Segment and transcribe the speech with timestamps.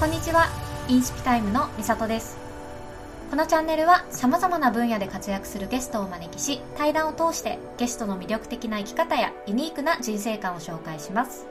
[0.00, 0.48] こんにちは。
[0.88, 2.36] インスピタイムのみさとです。
[3.30, 11.46] このチャンネルは様々な分野で活躍するゲストをお招きし対談を通してゲストの魅力的な生き方やユニークな人生観を紹介します。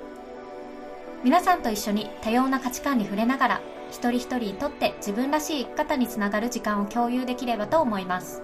[1.24, 8.42] 皆さんと一緒に多様な価値観に触れながら一人一人にとって自分らしい生き方につながる時間を共有できればと思います。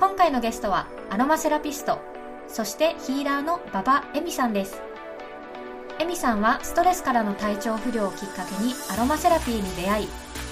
[0.00, 2.00] 今回のゲストはアロマセラピスト
[2.48, 4.80] そしてヒーラーの馬場恵美さんです。
[6.06, 10.08] エミさんはストレスからの体調不良をきっかけにアロマセラピーに出会い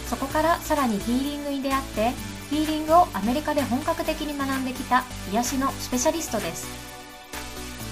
[0.09, 2.11] そこからさらにヒーリングに出会って
[2.51, 6.67] ヒーリングをアメリカで本格的に学んできた癒しのスペシャリストです。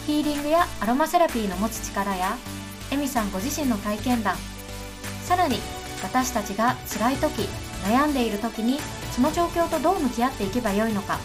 [0.08, 2.36] ヒーリングやアロマセラピーの持つ力や
[2.90, 4.34] エミさんご自身の体験談
[5.22, 5.58] さらに
[6.02, 7.48] 私たちが辛い時
[7.84, 8.80] 悩んでいる時に
[9.12, 11.20] その状況とどう向き合っていけばよいのか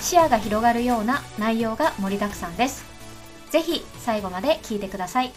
[0.00, 2.93] 視野が広がるような内容が盛りだくさんです。
[3.54, 5.30] ぜひ最後まで聞いてください。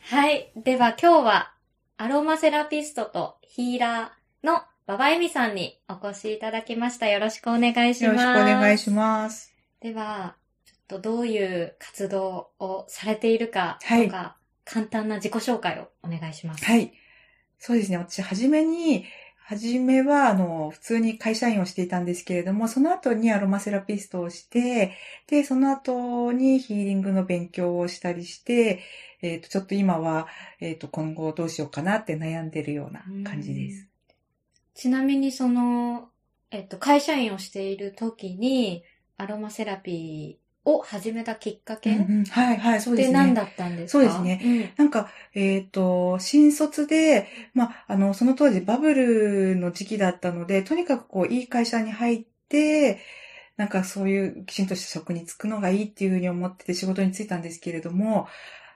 [0.00, 0.50] はい。
[0.56, 1.52] では今日は
[1.98, 7.08] アロマセラピストとヒーラーの馬場恵美さんにお越しいただきました。
[7.08, 8.04] よろしくお願いします。
[8.04, 9.52] よろしくお願いします。
[9.80, 14.10] では、ちょっとどういう活動をされているかとか、はい、
[14.64, 16.64] 簡単な自己紹介をお願いします。
[16.64, 16.94] はい。
[17.58, 17.98] そうですね。
[17.98, 19.04] 私、はじめに、
[19.46, 28.80] はじめは、あの、普通に会社員をしていたんですけれども、その後にアロマセラピストをして、で、その後にヒーリングの勉強をしたりして、
[29.20, 30.28] えっ、ー、と、ちょっと今は、
[30.60, 33.86] えっ、ー、と、今後どうしようかなって悩んでるような感じです。
[34.72, 36.08] ちなみに、その、
[36.50, 38.82] えっ、ー、と、会社員をしている時に、
[39.18, 43.12] アロマセラピー、を始めたきっかけ、うんうん、はいはい、そうですね。
[43.12, 44.04] 何だったんですか？
[44.04, 44.40] そうですね。
[44.78, 53.00] うん、なんか、えっ、ー、と、新卒で、まあ、あの、その当時バブルの時期だったので、とにかくこう、いい会社に入って、
[53.56, 58.26] なんかそういうきちんとした職に就くのがいいっていうふうに思ってて仕事に就いたんですけれども、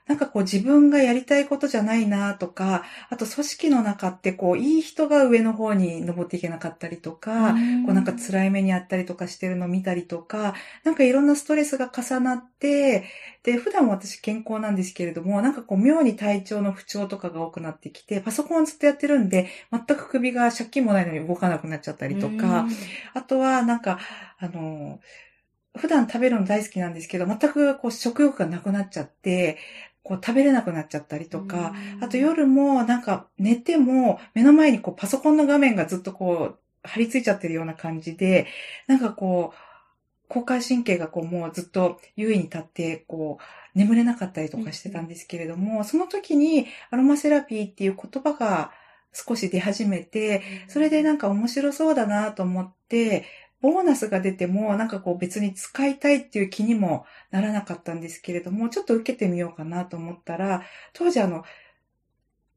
[0.09, 7.53] なんかこう自分がやりたいことじゃないなとか、あと組織の中ってこういい人が上の方に登っていけなかったりとか、
[7.85, 13.05] こうなんか辛い目にあったりとかしてるのを見たりとか、なんかいろんなストレスが重なって、
[13.43, 22.67] で、普段私健康なんですけれども、なんかこう妙に体調の不調とかが多くなってきて、パソコンずっとやってるんで、全く首が借金もないのに動かなくなっちゃったりとか、
[23.13, 23.99] あとはなんか、
[24.39, 24.99] あの、
[25.77, 29.57] 普段食べるの大好きなんですけど、全くこう食欲がなくなっちゃって、
[30.09, 38.47] こう食べれなくなっちゃったりとか、あと夜もなんか寝ても目の前にこうパソコンの画面がずっとこう張り付いちゃってるような感じで、
[38.87, 39.57] なんかこう、
[40.29, 48.71] 交感神経がこうもうずっと優位に立って、こう、眠れなかったりとかしてたんですけれども、その時にアロマセラピーっていう言葉が
[49.13, 53.25] 少し出始めて、それでなんか面白そうだなと思って、
[53.61, 61.43] ボーナスが出ても、なんかこう別に使いたいっていう気にもならなかったんですけれども、ちょっと受けてみようかなと思ったら、当時あの、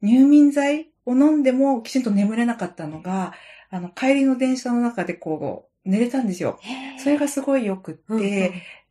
[0.01, 3.35] 入眠剤を飲んでもきちんと眠れなかったのが、
[3.71, 6.61] あの、帰りの電車の中でこう、寝れたんですよ。
[6.99, 8.23] それがすごい良くって、うんうん、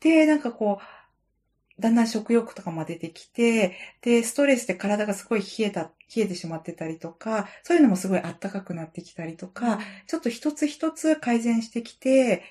[0.01, 12.43] で、なんかこう、だんだん食欲とかも出てきて、で、ストレスで体がすごい冷えた、冷えてしまってたりとか、そういうのもすごいあったかくなってきたりとか、ちょっと一つ一つ改善してきて、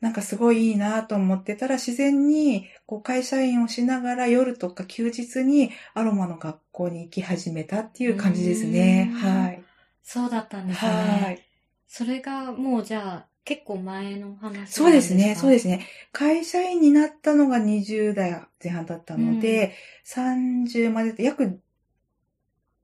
[0.00, 9.10] なんかすごいいいなと思ってたら自然にこう会社員をしながら夜とか休日にアロマの学校に行き始めたっていう感じですね。
[9.14, 9.62] はい。
[10.02, 10.90] そうだったんですね。
[10.90, 11.42] はい。
[11.88, 15.86] それがもうじゃあ結構前の話そうですね、そうですね。
[16.12, 19.72] 会社員になったのが20代前半だったので、
[20.16, 20.22] うん、
[20.64, 21.60] 30まで、約、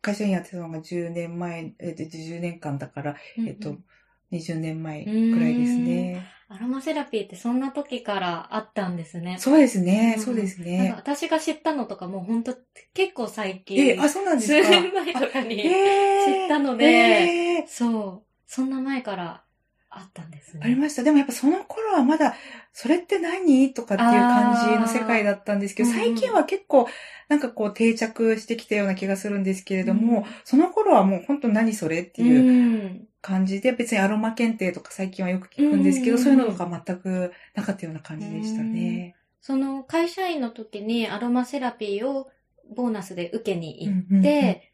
[0.02, 3.76] 会社員やってたのが10年前、え10年間だから、うんうん、えっと、
[4.32, 6.26] 20年前くらいですね。
[6.48, 9.36] アロマセラピーってそんな時からあったんですね。
[9.38, 10.92] そうですね、うん、そうですね。
[10.94, 12.54] 私が知ったのとかも本当
[12.92, 13.78] 結構最近。
[13.78, 14.66] え、あ、そうなんですか？
[14.66, 15.68] 数年前とかに知っ
[16.48, 18.32] たので、えー、そう。
[18.46, 19.44] そんな前から
[19.94, 20.60] あったんですね。
[20.64, 21.02] ありました。
[21.02, 22.34] でもやっぱその頃はまだ、
[22.72, 23.74] それって何？
[23.74, 26.88] とかっていう感じの世界だったんですけど、最近は結構、
[27.28, 39.14] なんかこう定着してきたような気がするんですけれども、うん、その頃はもう本当何それっていう感じで、別にアロマ検定とか最近はよく聞くんですけど、うん、そういうのとか全くなかったような感じでしたね。
[39.42, 42.30] その会社員の時にアロマセラピーを
[42.74, 44.71] ボーナスで受けに行って、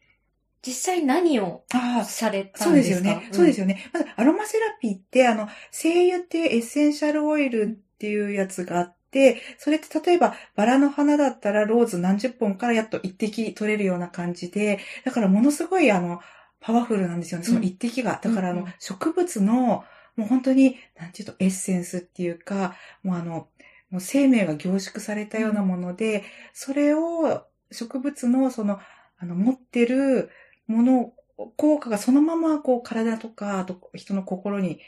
[0.61, 1.63] 実際何を
[2.05, 2.63] されたんですか？
[2.65, 3.27] そうですよね。
[3.27, 3.89] うん、そうですよね。
[3.93, 16.19] まず、アロマセラピーって、あの、精油っていうエッセンシャルオイルっていうやつがあって、それって例えばバラの花だったらローズ何十本からやっと一滴取れるような感じで、だからものすごいあの、
[16.59, 18.19] パワフルなんですよね、その一滴が。
[18.21, 19.85] だからあの、植物の、
[20.17, 23.47] もう本当に、なんていうと、エッセンスっていうか、もうあの、
[23.89, 26.23] もう生命が凝縮されたようなもので、
[26.53, 28.79] それを植物のその
[29.17, 30.29] あの、持ってる
[30.69, 31.13] もの、
[31.57, 34.79] 効果がそのまま、こう、体とか、あと人の心に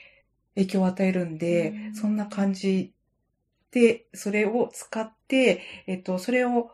[0.56, 2.94] 影響を与えるんで、うんそんな感じ
[3.72, 6.72] で、それを使って、えっと、それを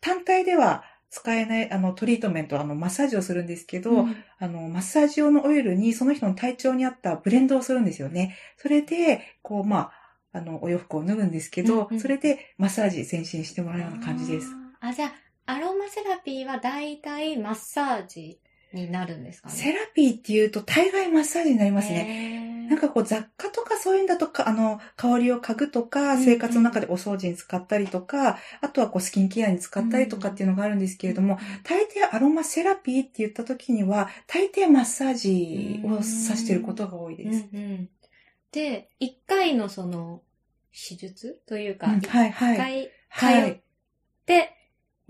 [0.00, 8.36] 単体では使えない、あの、トリートメント、あの、マッサージをするんですけど、うんあの、マッサージ用のオイルにその人の体調に合ったブレンドをするんですよね。
[8.56, 9.92] それで、こう、まあ、
[10.32, 14.48] あの、お洋服を脱ぐんですけど、うんうんそれでマッサージ全身してもらうような感じです。
[14.80, 15.12] あ、じゃあ、
[15.50, 18.38] アロマセラピーは大体マッサージ
[18.72, 19.54] になるんですかね？
[19.54, 22.04] セラピーっていうと大概マッサージになりますね。
[22.04, 37.48] ねなんかこう雑貨とかそういうんだとか、あの、香りを嗅ぐとか、うんうん生活の中でお掃除に使ったりとか、あとはこうスキンケアに使ったりとかっていうのがあるんですけれども、大抵アロマセラピーって言った時には、大抵マッサージを指してることが多いです。
[37.52, 37.88] うんうん
[38.52, 40.22] で、一回のその、
[40.72, 42.56] 手術というか、うん一はいはい。
[42.56, 43.60] 回はい通っ
[44.26, 44.59] て、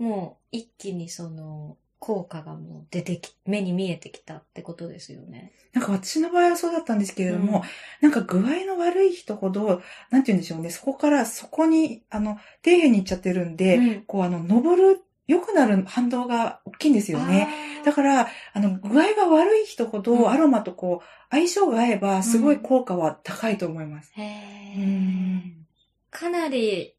[0.01, 5.51] もう一気にその、効果がもう出てき、目に見えてきたってことですよね。
[5.73, 7.59] なんか私の場合はそうだったんですけれども、
[8.01, 8.09] うん。
[8.09, 14.01] なんか具合の悪い人ほど、なんて言うんでしょうね、そこからそこに、あの、底辺に行っちゃってるんで、うん。
[14.05, 17.47] こうあの、登る、良くなる反動が大きいんですよね。
[17.85, 20.03] だから、あの、具合が悪い人ほうん。
[20.03, 24.11] ど、アロマとこう、相性が合えば、すごい効果は高いと思います。
[24.15, 25.67] へうーん。
[26.09, 26.95] かなり、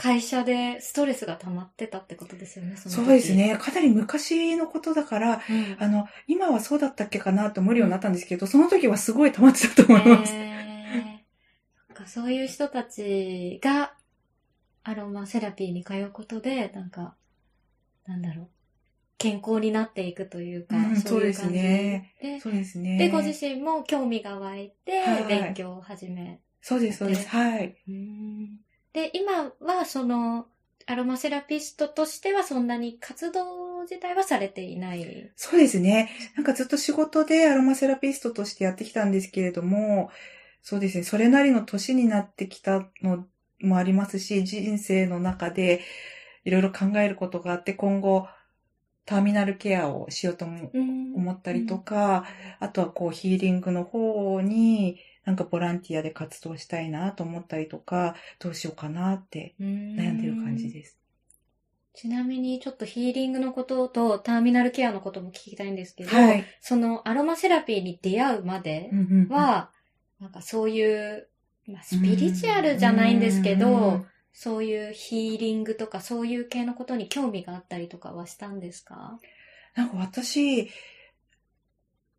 [0.00, 3.34] 会社でストレスが溜まってたってことですよね、そそうです。
[3.34, 3.58] ね。
[3.60, 10.32] かなり昔のことだから、うんあの、今はそうだったっけかなと思うようになったんですけど、その時はすごい溜まってたと思います。
[10.32, 11.18] へー
[11.88, 13.92] そっかそういう人たちが
[14.84, 17.16] アロマセラピーに通うことで、なんか、
[18.06, 18.48] なんだろう、
[19.18, 22.98] 健康になっていくというか、うんそういう感じですねでそうですね。
[22.98, 26.40] で、ご自身も興味が湧いてはい、勉強を始め。
[26.62, 27.28] そうです、そうです。
[27.28, 27.76] はい。
[28.92, 30.46] で、今はその、
[30.86, 35.30] アロマセラピストとしてはそんなに活動自体はされていない。
[35.36, 36.10] そうですね。
[36.34, 40.10] なんかずっと仕事でアロマセラピストとしてやってきたんですけれども、
[40.62, 41.04] そうですね。
[41.04, 43.26] それなりの年になってきたの
[43.60, 45.82] もありますし、人生の中で
[46.44, 48.26] いろいろ考えることがあって、今後、
[49.04, 50.70] ターミナルケアをしようとも
[51.14, 52.26] 思ったりとか、
[52.60, 60.96] あとはこうヒーリングの方に、なんかボランティアで活動したいなと思ったりとか、どうしようかなって悩悩んでる感じです。
[61.92, 66.46] ちなみにちょっとヒーリングのこととターミナルケアのことも聞きたいんですけど、はい。
[66.62, 68.88] そのアロマセラピーに出会うまで
[69.28, 69.70] は、
[70.18, 71.28] なんかそういう、
[71.66, 79.18] まあ、スピリチュアルじゃないんですけうんど、そういうヒーリングとかそういう系のことに興味があったりとかはしたんですか？
[79.74, 80.70] なんか私、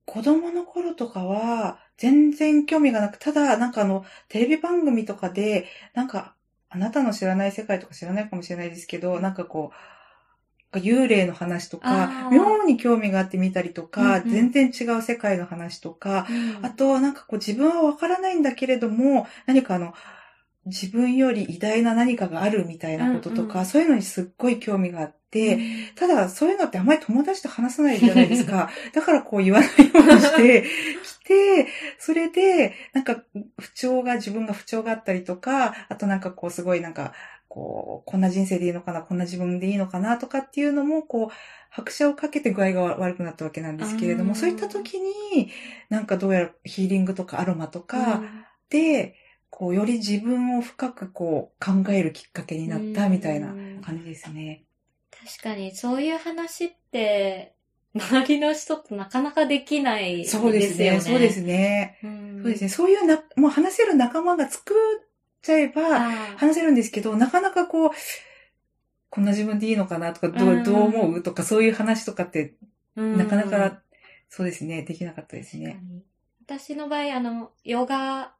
[0.09, 6.35] 子供の頃とかは全然興味がなく、ただなんかあの、テレビ番組とかで、なんか、
[6.69, 9.71] あなたの知らない世界とか知らないかもしれないですけど、なんかこ
[10.73, 14.51] う、幽霊の話とか妙に興味があって見たりとか、うんうん。
[14.51, 16.65] 全然違う世界の話とか、うん。
[16.65, 19.93] あとはなんかこう自分はわからないんだけれども、何かあの、
[20.69, 23.65] 自分より偉大な何かがあるみたいなこととか、うんうん。
[23.65, 25.61] そういうのにすっごい興味があって、うん。
[25.95, 28.69] ただそういうのってあまり友達と話さないじゃないですか。
[28.93, 30.65] だからこう言わないようにして
[31.03, 31.67] きて、
[31.97, 33.23] それで、なんか
[33.59, 37.13] 不調が、自分が不調があったりとか、あとなんかこうすごいなんか、
[37.49, 41.35] こう、こんな人生でいいのかな、こんな自分でいいのかなとかっていうのも、こう、
[41.71, 44.35] 拍車をかけて具合が悪くなったわけなんですけれども、うん。
[44.35, 45.51] そういった時に、
[45.89, 48.21] なんかどうやらヒーリングとかアロマとか
[48.69, 49.15] で、
[49.49, 54.63] こう、より自分を深くこう、考えるきっかけになったみたいな感じですね。
[55.11, 57.53] 確かにそういう話って、
[57.95, 60.49] 周りの人となかなかできないですよね。
[60.49, 61.97] そうですね、そうですね。
[62.03, 62.39] うん。
[62.43, 62.69] そうですね。
[62.69, 65.07] そういうな、もう話せる仲間が作っ
[65.41, 65.99] ちゃえば、
[66.37, 67.89] 話せるんですけど、なかなかこう、
[69.09, 72.53] こんな自分でいいのかなとか、どうどう思うとか、そういう話とかって、
[72.95, 73.81] うんなかなか、
[74.29, 75.81] そうですね、できなかったですね。
[76.45, 78.33] 私の場合、あの、ヨガ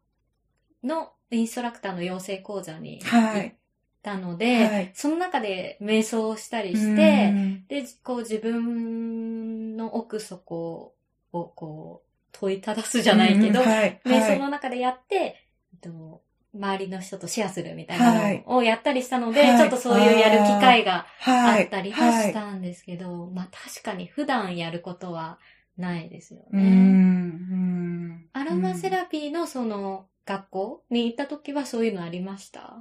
[0.83, 3.55] のインストラクターの養成講座に行っはい。
[4.01, 10.95] たので、はいその中で瞑想をしたりしうて、んで、こう自分の奥底
[11.33, 14.01] をこう問いただすじゃないけど、うんはい。
[14.05, 14.37] 瞑はい。
[14.37, 15.35] 想の中でやって、え
[15.77, 16.21] っと
[16.51, 21.65] 周りの人とシェアするみたいなのをやったりしたので、はいちょっとそういうやる機会があはい。
[21.65, 25.37] ったりははいしたんですけど、まあ確かに普段やることは
[25.77, 26.59] ないですよね。
[26.61, 28.29] ん。
[28.33, 32.77] アロマセラピーのその学校に行った時はそういうのありました？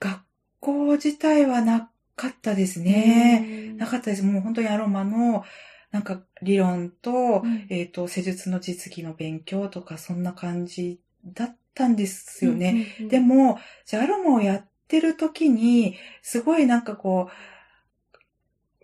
[0.00, 0.20] 学
[0.58, 3.74] 校自体はなかったですね。
[3.76, 4.24] なかったです。
[4.24, 5.44] もう本当にアロマの、
[5.92, 12.70] なんか理論と、うんえっ、と、施術の実技の勉強とか、そんな感じだったんですよね。。
[12.70, 17.57] うんうんうんで、も、じゃあアロマをやってる時に、すごいなんかこう、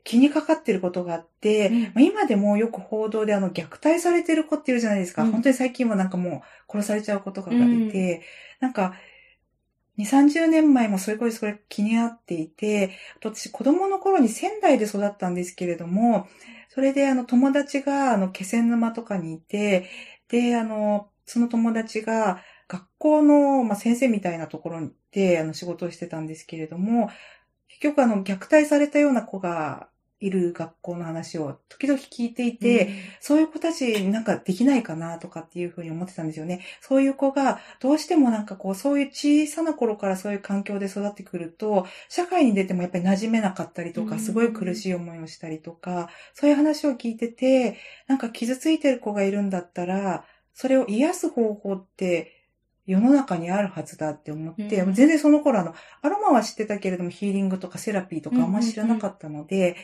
[0.05, 1.83] 気にかかってることがあって、うん。
[1.83, 5.23] まあ今でもよく報道であの虐待されてる子っているじゃないですか。
[5.23, 5.33] うん。
[5.33, 8.23] 本当に最近はなんかもう殺されちゃう子とかがいて、
[8.61, 8.95] なんか、
[9.97, 16.29] 2、30年前もそれこそそれ気になっていて、私子供の頃に仙台で育ったんですけれども、
[16.69, 19.89] それであの友達があの気仙沼とかにいて、
[20.29, 27.11] で、あの、その友達が学校の、まあ、先生みたいなところに行ってあの仕事をしてたんですけれども、
[27.69, 29.89] 結局あの虐待されたような子が
[30.21, 32.91] いる学校の話を時々聞いていて、
[33.21, 36.65] そういう子たちになんかできないかなとかっていうふうに思ってたんですよね。
[36.81, 44.21] そういう子がどうしてもなんかこうそういう小さな頃からそういう環境で育ってくると、社会に出てもやっぱり馴染めなかったりとか、うん。
[44.21, 52.31] すごい苦しい思いをしたりとか、そういう話を聞いてて、なんか傷ついてる子がいるんだったら、それを癒す方法って
[52.87, 54.95] 世の中にあるはずだって思って、うん。
[54.95, 59.77] 全然その頃あの、アロマは知ってたけれどもヒーリングとかセラピーとかあんまり知らなかったので、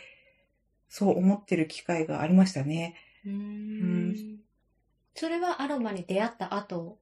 [0.90, 2.96] そう思ってる機会がありましたね。
[3.24, 4.40] うーうんん
[5.14, 6.98] それはアロマに出会った後？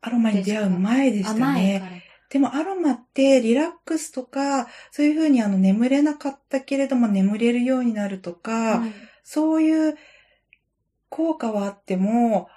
[0.00, 2.04] アロマに出会う前でしたね。
[2.30, 9.96] でもアロマってリラックスとか、そういうふうにあの眠れなかったけれども眠れるようになるとか、うんそういう
[11.08, 12.48] 効果はあっても、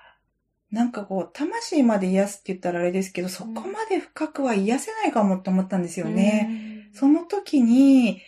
[0.72, 6.90] なんかこう、魂まで癒すって言ったらあれですけど、そこまで深くは癒せないかもって思ったんですよね。
[6.94, 8.20] その時に、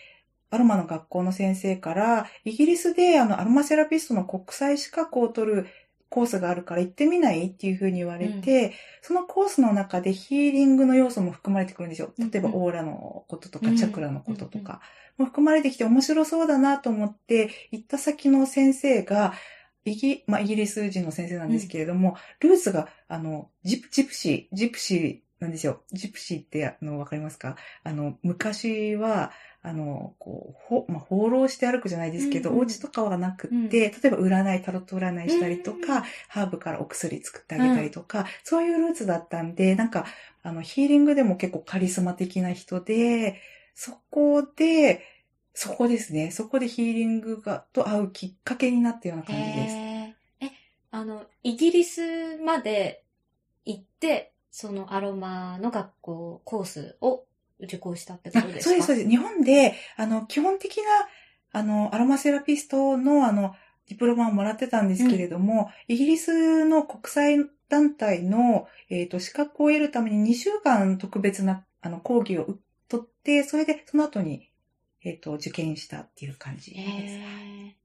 [0.50, 5.68] アロマの学校の先生から、イギリスであのアロマセラピストの国際資格を取る
[6.10, 7.48] コースがあるから行ってみない？
[7.48, 12.14] っていうふうに言われて、そのコースの中でヒーリングの要素も含まれてくるんですよ。
[12.18, 12.56] 例えばうん。
[12.56, 14.82] うんオーラのこととか、うんチャクラのこととか。
[15.18, 19.34] も含まれてきて面白そうだなと思って、行った先の先生が、
[19.84, 25.84] イギ,、まあ、イギリス人の先生なんですけれども、ルーツが、あの、ジプジプシー、ジプシーなんですよ。
[25.92, 27.58] ジプシーって、あの、わかりますか？
[27.84, 40.06] あの、昔は、あの、こう、ほ、まあ、放浪して歩くじゃないですけど、うんうんお家とかはなくって、うん例えば占い、タロット占いしたりとか、うんハーブからお薬作ってあげたりとか、そういうルーツだったんで、なんか、
[40.42, 43.40] あの、ヒーリングでも結構カリスマ的な人で、
[43.76, 45.04] そこで、
[45.54, 46.32] そこですね。
[46.32, 49.76] そこでヒーリングが、と会うきっかけになったような感じです。
[49.76, 50.52] え、
[50.92, 53.04] あの、イギリスまで
[53.66, 57.26] 行って、そのアロマの学校、コースを
[57.60, 58.70] 受講したってこあとですか？
[58.70, 59.10] そうです、そうです。
[59.10, 60.84] 日本で、あの、基本的な、
[61.52, 63.56] あの、アロマセラピストの、あの、
[63.88, 72.58] ディプロマをもらってたんですけれども、イギリスの国際団体の、えっ、と、資格を得るために2週間特別な、あの、講義を
[72.90, 74.52] 取って、それで、その後に、
[75.04, 77.78] えっ、と、受験したっていう感じです。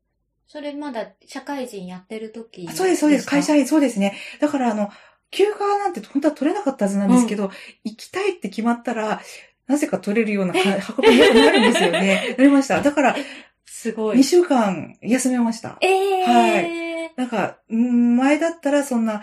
[0.47, 3.27] それまだ社会人やってる時あそうです、そうです。
[3.27, 3.61] 会社員。
[3.61, 4.19] 員、そうですね。
[4.39, 4.91] だから、あの、
[5.33, 7.51] 休暇なんて本当は取れなかったはずなんですけど、
[7.85, 9.21] 行きたいって決まったら、
[9.67, 10.59] なぜか取れるようなか
[11.03, 12.35] 運びになるんですよね。
[12.39, 12.81] なりました。
[12.83, 13.25] だから、2
[13.65, 14.23] すごい。
[14.23, 15.79] 週間休めました。
[15.81, 19.23] えー、なんか、うん前だったらそんな、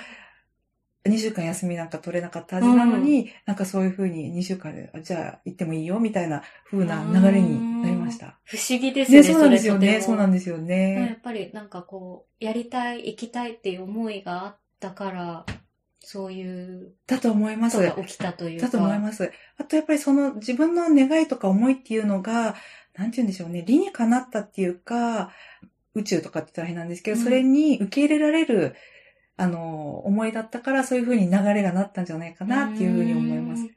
[1.05, 8.39] 2週間休みなんか取れなかったはずなのに、なんかそういう風に2週間で、あじゃあ行ってもいいよ、みたいな風な流れになりました。
[8.43, 10.01] 不思議ですね、ね、そうなんですよね。
[10.01, 11.15] そうなんですよやね。
[11.19, 15.45] っぱりなんかこう、やりたい、行きたいっていう思いがあったから、
[16.01, 17.77] そういうだと思います。
[17.77, 18.67] が起きたというか。
[18.67, 19.31] だと思います。
[19.57, 22.55] あとやっぱりその自分の願いとか思いっていうのが、
[22.95, 25.31] なんて言うんでしょうね、理にかなったっていうか、
[25.95, 28.75] 宇宙とかって言ったら変なんですけど、うんそれに受け入れられる、
[29.37, 33.75] あの、思いだったから、そういう風に流れがなったんじゃないかなっていう風に思いますうん。。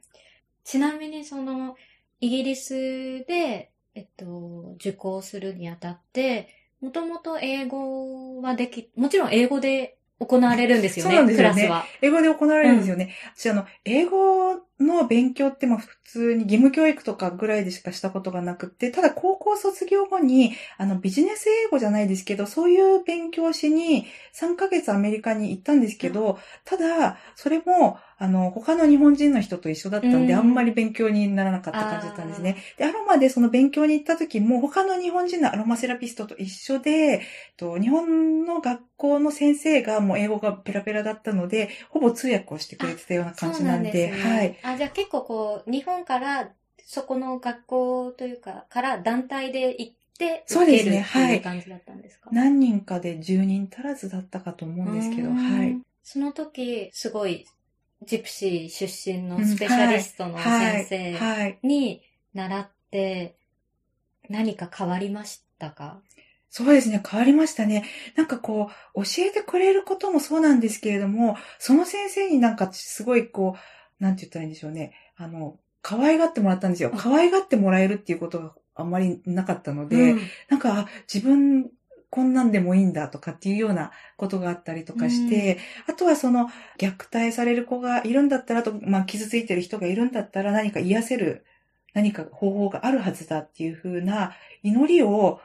[0.63, 1.75] ちなみにその、
[2.19, 6.49] イギリスで、えっと、受講するにあたって、
[6.81, 11.85] もともと英語はでき、もちろん英語で行われるんですよね、そうなんですよねクラスは。
[12.01, 13.13] 英語で行われるんですよね。
[13.35, 32.57] 私、あの、英語の勉強っても普通に義務教育とかぐらいでしかしたことがなくって、ただ高校卒業後に、あの、ビジネス英語じゃないですけど、そういう勉強をしに3ヶ月アメリカに行ったんですけど、ただ、それも、あの、他の日本人の人と一緒だったんで、うんあんまり勉強にならなかった感じだったんですね。
[32.77, 37.21] で、アロマでその勉強に行った時も、他の日本人のアロマセラピストと一緒で、
[37.57, 44.57] と日本の学校の先生がもう英語がペラペラだったので、ほぼ通訳をしてくれてたような感じなんで、そうすねはい。。
[44.73, 46.51] あ、じゃあ結構こう、日本から、
[46.85, 55.79] そこの学校というか、から団体で行って、そうですねはいいう感じだったんですか、何人かで？10人足らずだったかと思うんですけど、はい。
[56.03, 57.45] その時、すごい、
[58.05, 60.85] ジプシー出身のうんスペシャリストのはい。
[60.85, 61.59] 先生はい。
[61.63, 62.01] に
[62.33, 63.35] 習って、
[64.29, 66.01] 何か変わりましたか？
[66.49, 67.83] そうですね、変わりましたね。
[68.15, 73.59] なんかこう、教えてくれることもそうなんですけれども、その先生になんかすごいこう、
[74.03, 74.93] なんて言ったらいいんでしょうね。
[75.15, 76.91] あの、可愛がってもらったんですよ。
[76.93, 81.71] あ可愛がってもらえるっていうことがあんまりなかったので、うんなんか、あ自分、
[82.09, 85.57] こんなんでもいいんだとかっていうようなことがあったりとかして、
[85.87, 91.45] あとはその、虐待される子がいるんだったら、あと、まあ、傷ついてる人がいるんだったら、何か癒せる、
[91.93, 95.39] 何か方法があるはずだっていう風な祈りを、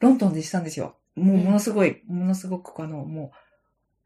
[0.00, 0.96] ロンドンでしたんですよ。
[1.14, 3.36] もう、ものすごい、ものすごく、あの、もう、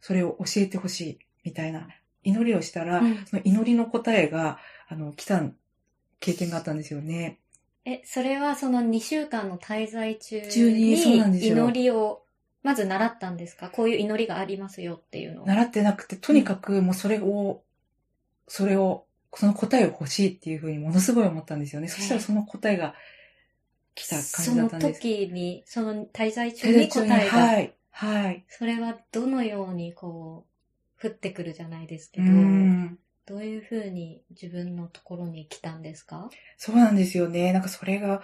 [0.00, 1.88] それを教えてほしい、みたいな
[2.22, 4.58] 祈りをしたら、うんその祈りの答えが、
[4.88, 5.42] あの、来た
[6.20, 7.38] 経験があったんですよね。
[7.84, 11.02] え、それはその2週間の滞在中中に
[11.40, 12.22] 祈りを
[12.62, 13.70] まず習ったんですか？
[13.70, 15.46] こういう祈りがありますよっていうのを。
[15.46, 17.62] 習ってなくて、とにかくもうそれを、
[18.48, 21.88] それを、その答えを欲しいっていうふうにものすごい思ったんですよね。
[21.88, 22.94] そしたらその答えが
[23.94, 25.00] 来た感じだったんです。
[25.00, 27.74] その時に、その滞在中滞に在中に答えが、はい。
[27.92, 28.44] はい。
[28.48, 30.49] それはどのようにこう、
[31.02, 32.98] 降ってくるじゃないですけうど、ん。
[33.26, 36.28] どういうふうに自分のところに来たんですか？
[36.56, 37.52] そうなんですよね。
[37.52, 38.22] なんかそれが、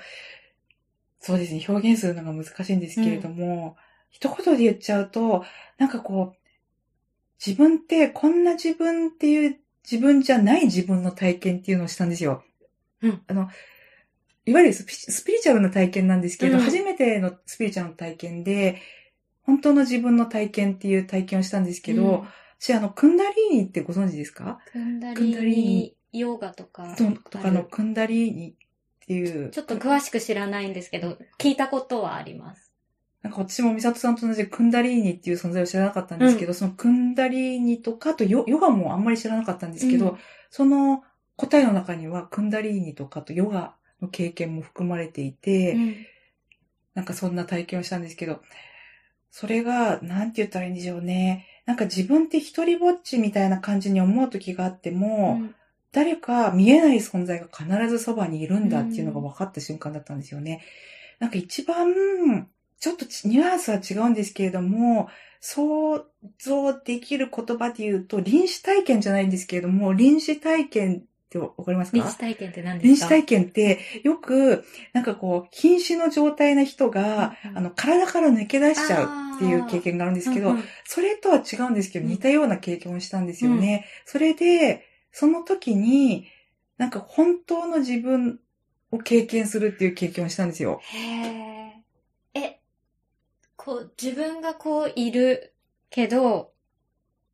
[1.21, 3.77] そうですね、表現するのが難しいんですけれども、
[4.11, 5.45] 一言で言っちゃうと、
[5.79, 6.37] なんかこう、
[7.45, 9.57] 自分ってこんな自分っていう
[9.89, 12.43] 自分じゃない自分の体験っていうのをしたんですよ。
[13.03, 13.49] うんあの、
[14.45, 18.81] いわゆるスピスピリチュアルな体験なんですけど、うん初めてのスピリチュアルの体験で、
[19.43, 24.59] 本当の自分の体験っていう体験をしたんですけど、うん私あの、クンダリーニってご存知ですか？
[24.73, 28.55] クンダリーニニヨガとかととかのクンダリーニっ
[29.07, 29.51] ていう。
[29.51, 32.73] ちょっと詳しく知らないんですけど、聞いたことはあります。
[33.23, 41.03] なんか私も美里さんと同じでクンダリーニっていう存在を知らなかったんですけど、そのクンダリーニとか、あとヨヨガもあんまり知らなかったんですけど、うんその
[41.37, 45.97] 答えの中にはクンダリーニとかとヨガの経験も含まれていて、うん
[46.95, 48.41] なんかそんな体験をしたんですけど、
[49.31, 51.47] それが、なんて言ったらいいんでしょうね。
[51.67, 55.55] なんか自分って一人ぼっちみたいな感じに思う時があっても、うん
[55.97, 60.63] 誰か見えない存在が必ずそばにいるんだっていうのが分かった瞬間だったんですよね。
[61.21, 65.09] なんか一番、ちょっとちニュアンスは違うんですけれども、
[65.41, 66.05] 想
[66.39, 71.99] 像できる言葉で言うと、臨死体験じゃないんですけれども、臨死体験ってわかりますか？
[71.99, 72.87] 臨死体験って何ですか？
[72.87, 83.87] 臨死体験って、よく、なんかこう、瀕死の状態な人が、うんうんあの、体から抜け出しちゃうっていう経験があるんですけど、うんうんそれとは違うんですけど、似たような経験をしたんですよね。
[84.05, 86.29] それで、その時に、
[86.79, 88.41] なんか本当の自分
[88.93, 90.81] を経験するっていう経験をしたんですよ。
[90.83, 90.99] へ
[92.35, 92.41] え。
[92.41, 92.61] え、
[93.57, 95.55] こう、自分がこういる
[95.91, 96.53] けど、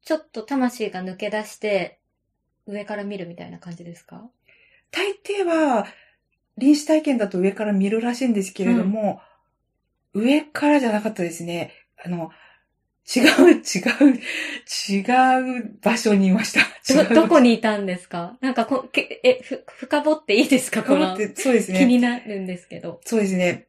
[0.04, 2.00] ちょっと魂が抜け出して、
[2.66, 4.22] 上から見るみたいな感じですか？
[4.90, 5.86] 大抵は、
[6.58, 9.20] 臨死体験だと上から見るらしいんですけれども、
[10.12, 11.72] 上からじゃなかったですね。
[12.04, 12.30] あの、
[13.16, 13.24] 違う、
[13.56, 14.20] 違う、
[14.90, 16.60] 違う場所にいました。
[16.92, 18.36] 違ど、うどこにいたんですか？
[18.40, 20.82] なんかこ、けえ、ふ、深掘っていいですか？
[20.82, 21.78] このそうですね。
[21.78, 23.00] 気になるんですけど。
[23.04, 23.66] そうですね。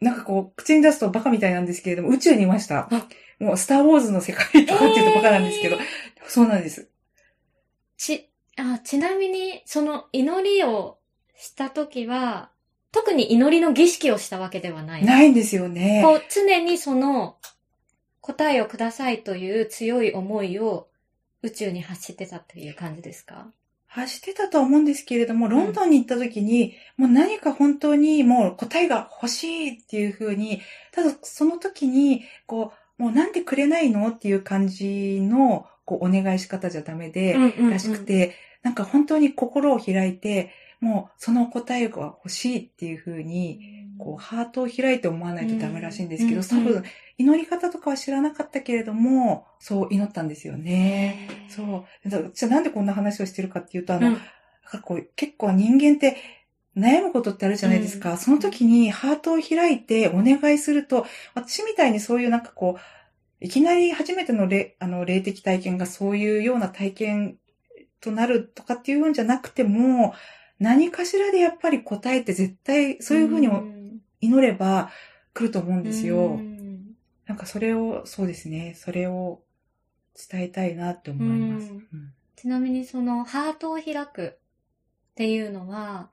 [0.00, 3.08] なんかこう、口に出すとバカみたいなんですけれども、宇宙にいましたあ。
[3.38, 5.82] もう、スターウォーズの世界とかっていうとバカなんですけど、えー
[6.28, 6.90] そうなんです。
[7.96, 10.98] ち、あ、ちなみに、その祈りを
[11.36, 12.50] したときは、
[12.92, 15.04] 特に祈りの儀式をしたわけではない。
[15.04, 16.02] ないんですよね。
[16.04, 17.36] こう、常にその、
[18.20, 20.88] 答えをくださいという強い思いを
[21.42, 23.52] 宇宙に発してたっていう感じですか？
[23.86, 34.08] 走ってたとは思うんですけれども、ロンドンに行った時に、もう何か本当にもう答えが欲しいっていう風に、ただその時に、こう、もうなんでくれないの？
[34.08, 37.34] っていう感じの、こう、お願いし方じゃダメで、
[37.70, 46.84] らしくて、なんか本当に心を開いて、もうその答えが欲しいっていう風に、こう、ハートを開いて思わないとダメらしいんですけど、多分、
[47.16, 51.28] 祈り方とかは知らなかったけれども、そう祈ったんですよね。
[51.48, 52.10] そう。
[52.10, 54.20] だじゃあなんでこんな話をしてるかっていうと、あの、うんなん
[54.72, 56.16] かこう、結構人間って
[56.76, 58.12] 悩むことってあるじゃないですか。
[58.12, 62.80] うんその時にハートを開いてお願いすると、私みたいにそういうなんかこう、
[63.40, 67.36] いきなり初めての霊あの霊的体験がそういうような体験
[68.00, 70.14] となるとかっていうんじゃなくても、
[70.58, 74.90] 何かしらでやっぱり答えって絶対そういうふうにん祈れば
[75.34, 76.16] 来ると思うんですよ。
[76.16, 76.56] うん
[77.26, 79.42] なんかそれを、そうですね、それを
[80.30, 81.70] 伝えたいなって思います。
[81.70, 84.38] うんうんちなみにそのハートを開く
[85.12, 86.10] っていうのは、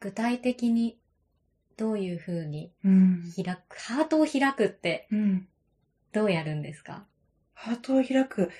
[0.00, 0.98] 具体的に
[1.76, 3.32] どういうふうにうん。
[3.36, 5.46] 開く、ハートを開くってうん。
[6.12, 7.06] どうやるんですか？
[7.54, 8.50] ハートを開く。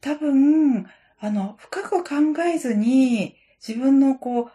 [0.00, 0.86] 多分、
[1.18, 2.14] あの、深く考
[2.54, 4.50] えずに、自分のこう、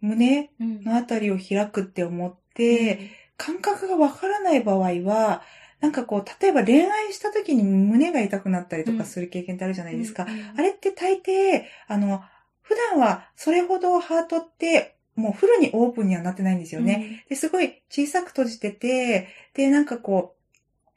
[0.00, 5.42] 胸うんのあたりを開くって思って、感覚がわからない場合は、
[5.80, 10.26] なんかこう、例えば恋愛した時に胸が痛くなったりとかする経験ってあるじゃないですか。
[10.56, 12.22] あれって大抵、あの、
[12.62, 17.24] 普段はそれほどハートってもうフルにオープンにはなってないんですよね。
[17.28, 20.39] で、すごい小さく閉じてて、で、なんかこう、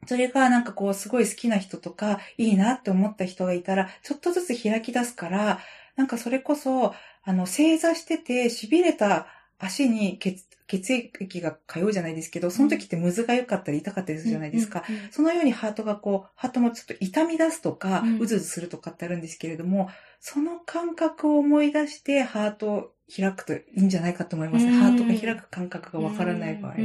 [0.05, 5.59] それがなんかこう、すごい好きな人とか、いいなって思った人がいたら、ちょっとずつ開き出すから、
[5.95, 9.27] なんかそれこそ、あの、正座してて、痺れた
[9.59, 14.83] 足に血血液が通うじゃないですけど、その時ってむずが良かったり痛かったりするじゃないですか。
[15.11, 19.89] そのようにハートがこう、ハートもちょっと痛み出すとか、うんうずうずするとかってあるんですけれども、
[20.19, 24.71] その感覚を思い出してハートを開くといいんじゃないかと思いますね。
[24.71, 26.75] うんハートが開く感覚がわからない場合は。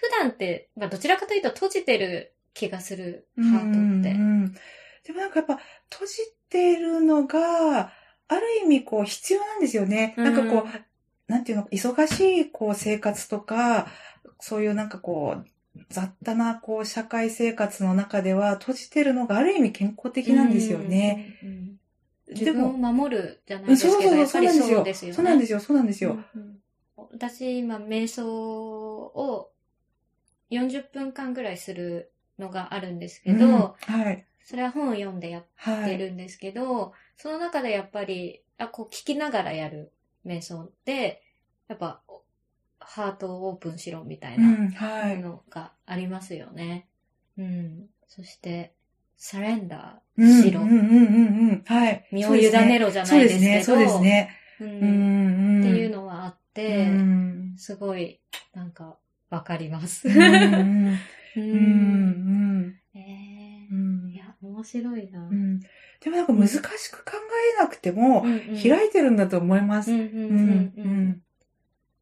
[0.00, 4.18] 普段って、まあ、どちらかというと閉じてる気がする、ハートって。
[4.18, 4.54] うんうん
[5.04, 5.58] でもなんかやっぱ
[5.90, 6.14] 閉じ
[6.48, 7.92] てるのが、
[8.28, 10.14] ある意味こう必要なんですよね。
[10.16, 13.88] なんかこう、なんていうの、忙しいこう生活とか、
[14.38, 21.36] そういうなんかこう、雑多なこう社会生活の中では閉じてるのがある意味健康的なんですよね。
[21.42, 21.66] うんうんうん。
[22.26, 25.12] で自分をも、守るじゃないうんですけど、そうそうそう、そうなんですよ。
[25.14, 26.12] そうなんですよ、そうなんですよ。
[26.34, 26.58] うんうん
[27.10, 29.51] 私、今、瞑想を
[30.52, 33.52] 40分間ぐらいするのがあるんですけど、うん
[33.94, 34.26] はい。
[34.44, 35.90] それは本を読んでやっはい。
[35.90, 39.92] てるんですけど、その中でやっぱり、あ、こう聞きながらやる
[40.26, 41.22] 瞑想って、
[41.68, 42.02] やっぱ、
[42.80, 45.18] ハートをオープンしろみたいうなんはい。
[45.18, 46.88] のがありますよね。
[47.38, 47.86] うん。
[48.08, 48.74] そして、
[49.16, 50.62] サレンダうんーしろ。
[50.62, 51.62] うんうんうんうん。
[51.64, 52.06] はい。
[52.12, 53.64] 身を委ねろじゃないですけど。
[53.64, 54.30] そうですね、そうですね。
[54.60, 55.60] ううんんうん。
[55.60, 58.20] っていうのはあって、うんすごい、
[58.54, 58.98] なんか、
[59.32, 60.08] わかります。
[60.08, 60.98] うん
[61.36, 63.74] うんえ。
[63.74, 64.10] ん。
[64.10, 65.20] いや、面白いな。
[65.20, 65.60] うん。
[65.60, 67.12] でもなんか難しく考
[67.58, 68.22] えなくても、
[68.62, 69.90] 開いてるんだと思います。
[69.90, 71.22] うんうんうんうんうん。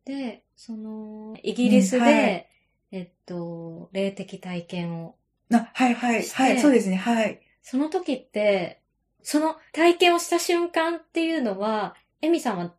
[0.04, 2.48] で、その、イギリスで、
[2.90, 5.14] えっと、霊的体験を、
[5.52, 7.40] あ、はいはい、はい、そうですね、はい。
[7.62, 8.80] その時って、
[9.22, 12.74] その体験をした瞬間っていうのは、エミさんは、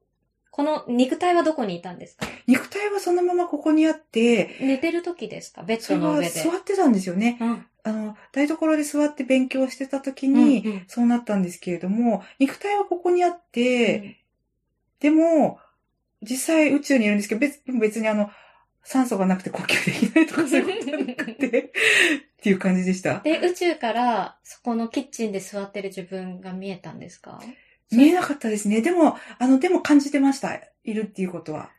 [0.50, 2.26] この肉体はどこにいたんですか？
[2.48, 5.64] 肉体はそのままここにあって、寝てる時ですか？
[5.64, 6.30] ベッドの上で。
[6.30, 7.38] 座ってたんですよね。
[7.42, 14.18] うんあの、台所で座って勉強してた時に、うんうんそうなったんですけれども、肉体はここにあって、
[15.00, 15.60] でも、
[16.22, 18.30] 実際宇宙にいるんですけど、別別にあの、
[18.84, 21.74] 酸素がなくて呼吸できないとかそういうことはなくて、
[22.38, 23.20] っていう感じでした。
[23.22, 27.42] で、宇宙から、そこのキッチンで座ってる自分が見えたんですか？
[27.92, 28.82] 見えなかったですね。
[28.82, 30.54] でも、あの、でも感じてました。
[30.84, 31.72] いるっていうことは。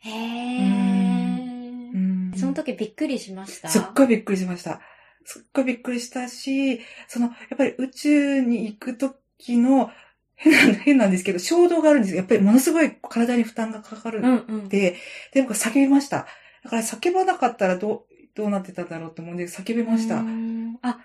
[0.00, 0.10] へ
[0.58, 1.96] うー。
[1.96, 3.68] んその時びっくりしました？
[3.68, 4.80] すっごいびっくりしました。
[5.24, 9.90] すっごいびっくりしたし、その、やっぱり宇宙に行く時の、
[10.36, 12.18] 変な、変なんですけど、衝動があるんですよ。
[12.18, 14.68] やっぱりものすごい体に負担がかかるうんうん。
[14.68, 14.96] で、
[15.32, 16.26] で、僕叫びました。
[16.62, 20.22] だから叫ばなかったらどう、どうなってたんだろうと思うんで、叫びましたうー。
[20.22, 21.00] んあ、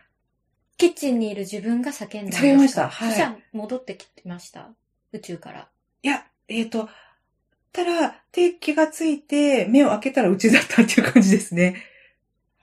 [0.77, 2.43] キッチンにいる自分が叫んだんですか？
[2.43, 4.69] 叫びましたはいそしたら戻ってきました？
[5.13, 5.69] 宇宙から。
[6.03, 6.89] いや、えっ、と、
[7.71, 11.83] たら、で、気がついて、目を開けたら宇宙だったっていう感じですね。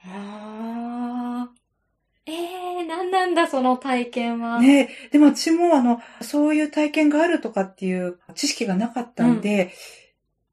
[0.05, 1.51] ああ。
[2.27, 4.61] ええー、なんなんだ、その体験は。
[4.61, 9.73] ねでも私もあの、そういう体験があるとかっていう知識がなかったんで、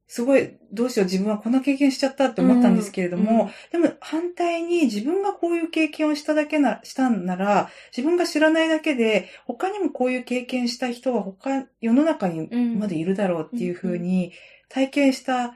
[0.08, 14.32] すごい、どうしよう、自分はこんな経験しちゃったって思ったんですけれども、でも反対に自分がこういう経験をしただけな、したんなら、自分が知らないだけで、他にもこういう経験した人は他、世の中にうんまでいるだろうっていうふうに
[14.70, 15.56] 体験した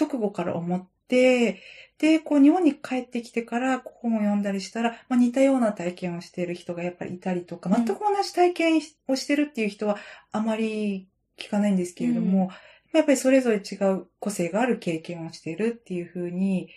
[0.00, 1.60] 直後から思って、
[1.98, 9.96] で、こう日本に帰ってきてから本を読んだりしたら、まあ、似たような体験をしている人がやっぱりいたりとか、うん全く同じ体験をしてるっていう人は
[10.30, 12.50] あまり聞かないんですけれども、
[12.92, 16.70] やっぱりそれぞれ違う個性がある経験をしているっていうふうに、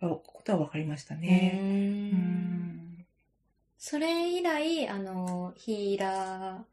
[0.00, 1.52] あことは分かりましたうね。
[1.54, 3.06] うーんん
[3.78, 6.66] それ以来、あの、ヒーラーっ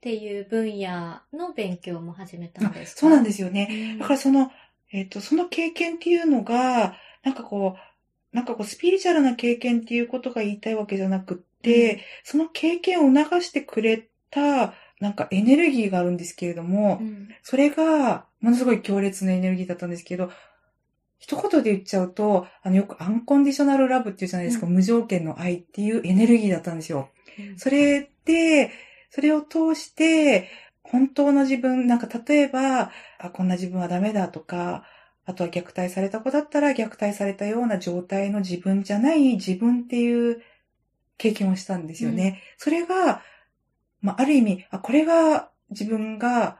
[0.00, 3.00] ていう分野の勉強も始めたんですか？
[3.00, 3.66] そうなんですよね。
[3.66, 4.50] ねだからその、
[4.92, 7.76] えっ、と、その経験っていうのが、なんかこ
[8.32, 20.30] う、なんかこう、スピリチュアルな経験っていうことが言いたいわけじゃなくって、その経験を促してくれた、なんかエネルギーがあるんですけれども、うんそれが、ものすごい強烈なエネルギーだったんですけど、
[21.18, 27.10] 一言で言っちゃうと、あの、よくアンコンディショナルラブっていうじゃないですか、う無条件の愛っていうエネルギーだったんですよ。
[27.38, 28.70] うんそれで、
[29.10, 30.48] それを通して、
[30.82, 34.84] 本当の自分、なんか例えば、あ、こんな自分はダメだとか、
[35.24, 40.42] あとは虐待された子だったら虐待されたような状態の自分じゃない自分っていう
[41.18, 42.42] 経験をしたんですよね。
[42.56, 43.22] それが、
[44.00, 46.58] まあ、ある意味、あ、これが自分が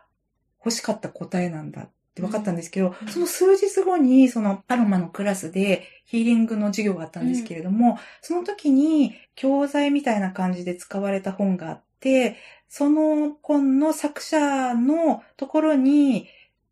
[0.59, 3.09] 欲しかった答えなんだって分かったんですけど、うん。
[3.09, 12.37] その数日後に、そのアロマのクラスでヒーリングの授業があったんですけれども、その時に教材みたいな感じで使われた本があって、
[12.69, 16.29] その本の作者のところに、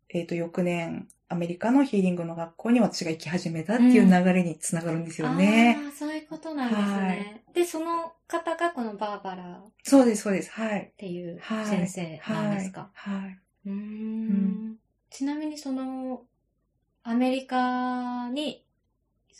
[0.09, 5.77] えっ、と、翌年、アメリカのヒーリングの学校に私が行き始めたっていう流れにつながるんですよね。
[5.85, 7.43] ああ、そういうことなんですね。
[7.53, 10.51] で、その方がこのバーバラっそうです、そうです。
[10.51, 10.91] はい。
[10.97, 12.89] ていうはい先生なんですか？
[12.93, 13.21] はい。
[13.21, 13.39] はい。
[13.67, 14.75] うーんん
[15.11, 16.21] ちなみにその、
[17.03, 18.65] アメリカに、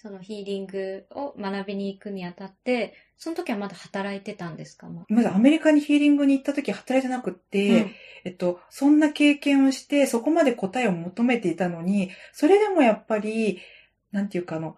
[0.02, 4.88] そのヒーリングを学びに行くにあたって、その時はまだ働いてたんですか？
[4.88, 7.92] ままずアメリカにヒーリングに行った時働いてなくって、うん。
[8.24, 13.60] えっと、そんな経験をして、そこまで答えを求めていたのに、それでもやっぱり、
[14.14, 14.78] なんていうかあの、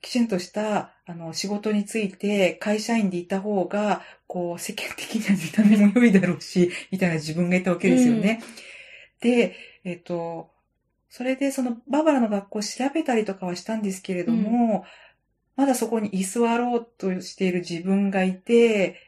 [0.00, 8.42] きちんとした、あの、仕事について会社員でいた方が、こう、世間的には見た目も良いだろうし、みたいな自分がいたわけですよね。
[9.20, 10.50] で、えっと、
[11.08, 14.84] それでそのバーバラの学校を調べたりとかはしたんですけれども、
[15.56, 19.00] まだそこに居座ろうとしている自分がいて、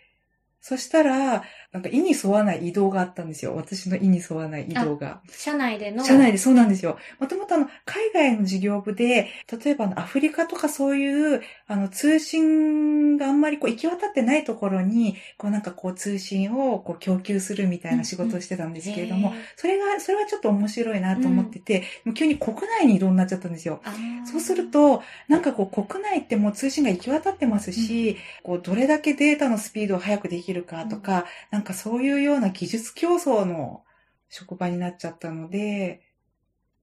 [0.60, 1.42] そしたら、
[1.72, 3.54] なんか意に沿わない移動があったんですよ。
[3.56, 5.20] 私の意に沿わない移動が。
[5.30, 6.04] 社内での。
[6.04, 6.98] 社内でそうなんですよ。
[7.18, 9.28] もともとあの、海外の事業部で、
[9.64, 23.80] 例えばあの、アフリカとかそういう、あの、通信があんまりこう、行き渡ってないところに、こうなんかこう、通信をこう、供給するみたいな仕事をしてたんですけれども、へーそれが、それはちょっと面白いなと思ってて、もう急に国内に移動になっちゃったんですよ。
[24.24, 33.84] そうする、と、なんかこう国内ってもう通信が行き渡ってますし、こうどれだけデータのスピードを速くできるかとか、なんかそういうような技術競争の
[34.28, 36.02] 職場になっちゃったので、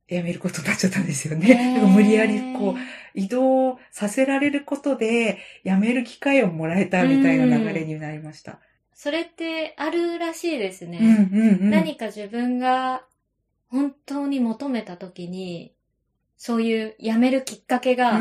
[0.09, 1.79] 辞めることになっちゃったんですよね。
[1.93, 2.75] 無理やりこう
[3.13, 8.59] 移動させられることで辞める機会をもらえたみたいな流れになりました。
[8.93, 10.99] それってあるらしいですね。
[11.01, 11.69] うんうんうん。
[11.69, 13.05] 何か自分が
[13.67, 15.75] 本当に求めた時に、
[16.37, 18.19] そういう辞めるきっかけうんが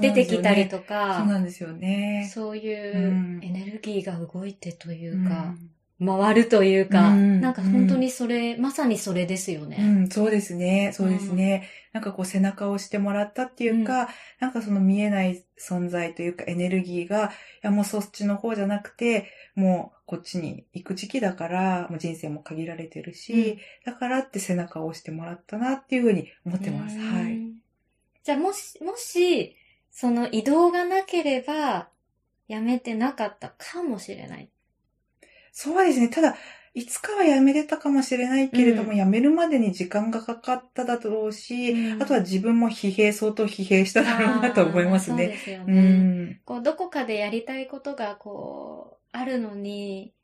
[0.00, 2.30] 出てきたりとそうか、なんですよね。
[2.32, 3.40] そういううん。
[3.42, 5.56] エネルギーが動いてというか、
[6.04, 9.76] 回るというか、うんなんか本当にそれ、まさにそれですようね。
[9.82, 10.92] ん、そうですね。
[10.94, 11.68] そうですね。
[11.92, 14.08] なんかこう背中を押してもらったっていうか、
[14.40, 17.30] なんかその見えない存在というかエネルギーが、い
[17.62, 26.96] やもうそっちの方じゃなくて、もうこっちに行く時期だから、もう人生も限られてるし、だからって背中を押してもらったなっていうふうに思ってます。
[26.96, 27.38] うんはい。
[28.22, 29.56] じゃあもし、もし、
[29.90, 31.88] その移動がなければ、
[32.48, 34.48] 辞めてなかったかもしれない。
[35.52, 36.08] そうですね。
[36.08, 36.36] ただ、
[36.74, 45.26] いつかは辞めれたかもしれないけれども、うん辞めるまでに時間がかかっただろうし、うんあとは自分も疲弊、相当疲弊しただろうなと思いますね。
[45.26, 45.82] そうですようね。
[46.32, 46.40] ん。
[46.44, 50.14] こう、どこかでやりたいことが、こう、あるのに、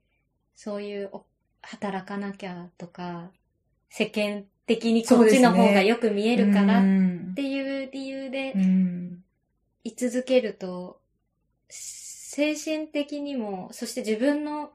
[0.55, 1.27] そういうお、
[1.63, 3.31] 働かなきゃとか、
[3.91, 9.25] 世間的にこっちの方がよく見えるからうっんていう理由でうん。
[9.85, 11.01] 居続けると、
[11.69, 14.71] 精神的にも、そして自分の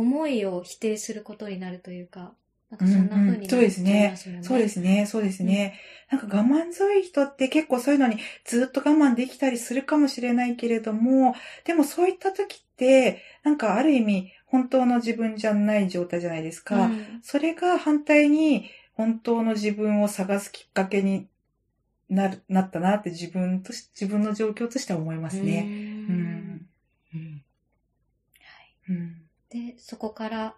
[0.00, 2.34] 思いを否定することになるというか、
[2.70, 4.42] なんかそんな風になっちゃいますよね。
[4.42, 5.78] そうですね、そうですね。
[6.10, 11.34] なんか我慢強い人って結構そういうのにずっと我慢できたりするかもしれないけれども、
[11.64, 16.76] でもそういった時って、なんかある意味本当の自分じゃない状態じゃないですか。
[16.86, 21.28] うんそれが反対に本当の自分を探すきっかけに
[22.10, 25.70] なる、なったなって自分とし、自分の状況としては思いますね。
[26.08, 26.68] ううんん。
[27.14, 27.44] うん。
[28.88, 29.28] うん。
[29.50, 30.54] で、そこから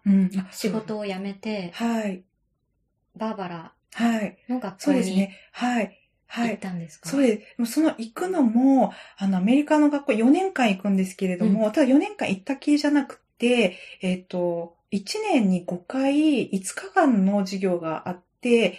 [0.52, 2.24] 仕事を辞めて、はい。
[3.16, 4.38] バーバラはい。
[4.48, 5.36] の学校にそうですね。
[5.52, 5.96] はい。
[6.26, 6.58] はい行っ。
[6.58, 7.08] たんですか？
[7.08, 7.72] そうです。
[7.72, 18.78] その行くのも、あの、アメリカの学校4年間行くんですけれども、ただ4年間行ったきりじゃなくて、えっ、と、1年に5回、5日間の授業があって、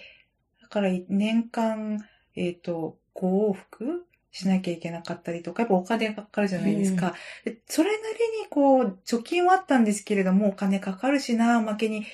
[0.61, 7.13] だから年間、えっ、と、5往復しなきゃいけなかったりとか、やっぱお金がかかるじゃないですか。
[7.45, 12.05] でそれなりにこう、貯金はあったんですけれども、お金かかるしな、おまけに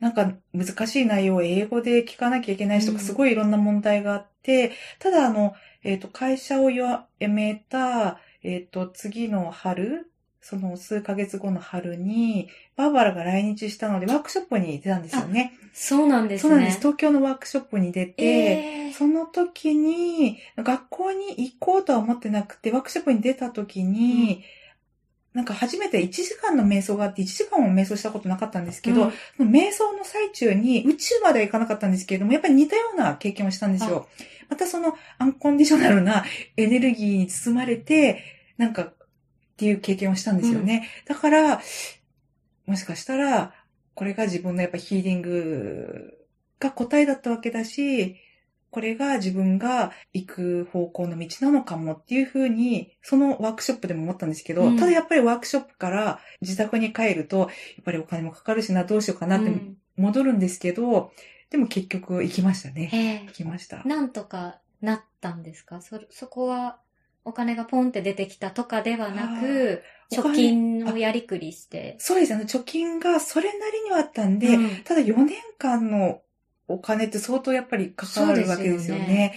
[0.00, 10.10] なんか難しい内容を英語で聞かなきゃいけないしとか、うんすごいいろんな問題があって、ただあの、えっ、と、会社を辞めた、えっ、と、次の春、
[10.46, 15.54] その数ヶ月後の春に、バーバラが来日したので、ワークショップに出たんですよね。
[15.72, 16.50] そうなんですね。
[16.50, 16.78] そうなんです。
[16.80, 24.44] 東京のワークショップに出て、えーその時に、学校に行こうとは思ってなくて、ワークショップに出た時に、
[25.32, 34.06] なんか初めて1時間の瞑想があって、1時間も瞑想したことなかったんですけど、うん瞑想の最中に宇宙までは行かなかったんですけれども、やっぱり似たような経験をしたんですよ。
[34.48, 36.24] またそのアンコンディショナルな
[36.56, 38.22] エネルギーに包まれて、
[38.58, 38.92] なんか
[39.54, 40.88] っていう経験をしたんですよね。
[41.06, 41.60] だから、
[42.66, 43.54] もしかしたら、
[43.94, 46.18] これが自分のやっぱヒーリング
[46.58, 48.16] が答えだったわけだし、
[48.70, 57.48] これが自分が行く方向の道なのかもっていうふうに、そのワークショップでも思ったんですけど、うんただやっぱりワークショップから自宅に帰ると、やっ
[57.84, 61.12] ぱりお金もかかるしな、どうしようかなってうん戻るんですけど、
[61.50, 62.90] でも結局行きましたね。
[62.92, 63.84] ええ行きました。
[63.84, 65.80] なんとかなったんですか？
[65.80, 66.80] そ、そこは
[67.24, 69.82] お金がポンって出てきたとかではなく、
[70.12, 71.96] 貯金をやりくりして。
[71.98, 72.44] そうですね。
[72.44, 76.20] 貯金がそれなりにはあったんで、うんただ4年間の
[76.68, 79.34] お金って相当やっぱりかかるわけですよね。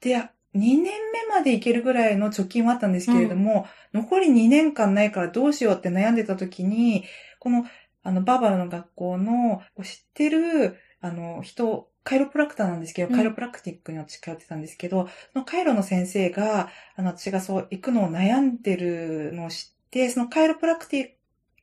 [0.00, 0.16] で
[0.54, 7.04] 2年目までいけるぐらいの貯金はあったんですけれども、残り2年間ないからどうしようって悩んでた時に、
[7.38, 7.66] この、
[8.02, 13.16] あの、バーバラの学校の知ってる、あの、人、カイロプラクターなんですけど、うん。
[13.16, 21.10] カイロプラクティックに私通ってたんですけど、そのカイロの先生が、あの、私がそう行くのを悩んでるのを知って、そのカイロプラクティッ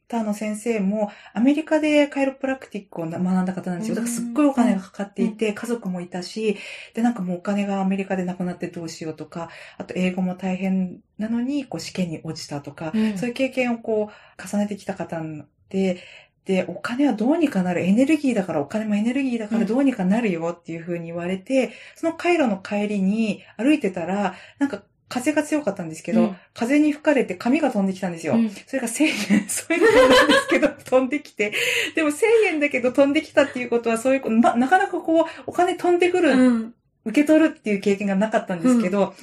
[0.08, 3.95] ターの先生も、アメリカでカイロプラクティックを学んだ方なんですよ。
[3.95, 6.58] だからすっごいお金がかかっていて、家族もいたし、
[6.93, 13.17] で、なんかもうお金がアメリカでなくなってどうしようとか、あと英語も大変なのに、こう試験に落ちたとか、うん。
[13.17, 15.21] そういう経験をこう重ねてきた方
[15.69, 16.02] で、
[16.47, 17.81] で、お金はどうにかなる。
[17.86, 28.33] エネルギーだから、お金もエネルギーだからどうにかなるよっていう風に言われて、その回路の帰りに歩いてたら、なんか風が強かったんですけど、うん風に吹かれて紙が飛んできたんですよ。
[28.33, 31.51] うんそれが1000円、 そういうのなんですけど、 飛んできて。
[31.95, 36.73] でも1000円だけど飛んできたっていうことは、そういうこと、ま、なかなかこう、お金飛んでくるうん。
[37.05, 39.13] 受け取るっていう経験がなかったんですけど、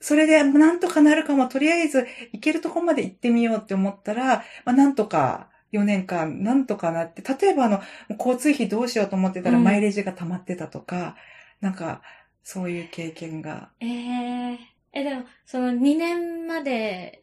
[0.00, 7.80] それでなんとかなるかも、とりあえず行けるとこまで行ってみようって思ったら、まあ、なんとか4年間、なんとかなって、例えばあの、
[8.18, 9.64] 交通費どうしようと思ってたらうん。
[9.64, 11.16] マイレージが溜まってたとか、
[11.60, 12.02] なんか、
[12.42, 13.70] そういう経験が。
[13.80, 14.58] ええ
[14.92, 17.22] え、でも、その2年まで、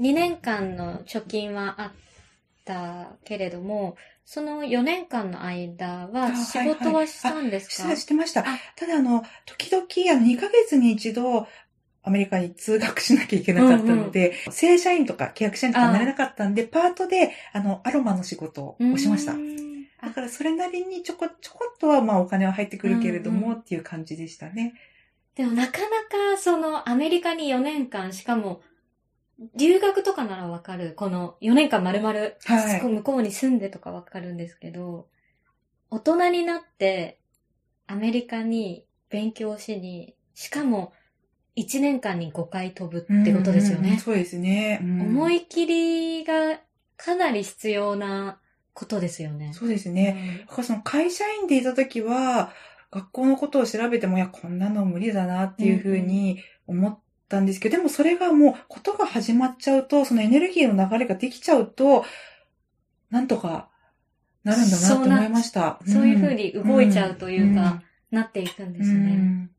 [0.00, 1.92] 2年間の貯金はあっ
[2.64, 8.40] たけれども、その4年間の間あは仕事はしたんですか、ししてました。
[8.42, 8.58] あ。
[8.76, 9.84] ただあの、時々、
[10.16, 11.46] あの、2ヶ月に一度、
[12.02, 19.36] アメリカに通学しなきゃいけなかったので、正社員とか契約社員とかになれなかったんで、パートで、あの、アロマの仕事をしましたう。
[19.36, 24.74] んだからそれなりにちょこちょこっとはまあお金は入ってくるけれども、うんうんっていう感じでしたね。
[25.34, 25.86] でもなかな
[26.34, 28.62] かそのアメリカに4年間、しかも
[29.56, 30.94] 留学とかならわかる。
[30.96, 35.06] この4年間丸々、はい向こうに住んでとかわかるんですけど、
[35.90, 37.18] 大人になって
[37.86, 40.92] アメリカに勉強しに、しかも
[41.62, 43.88] 1年間に5回飛ぶってことですよね。
[43.88, 44.80] うんうんそうですね。
[44.82, 46.60] うん思い切りが
[46.96, 48.38] かなり必要な
[48.74, 49.52] ことですよね。
[49.52, 50.44] そうですね。
[50.48, 52.52] だからその会社員でいた時は、
[52.90, 62.04] 学校のことを調べても、いや、こんなの無理だなっていうふうに思ったんですけど、でもそれがもう、ことが始まっちゃうと、そのエネルギーの流れができちゃうと、
[63.10, 63.70] なんとか
[64.44, 65.80] なるんだなって思いました。
[65.86, 68.98] そういうふうに動いちゃうというか、んなっていくんでうすね。
[68.98, 69.50] ん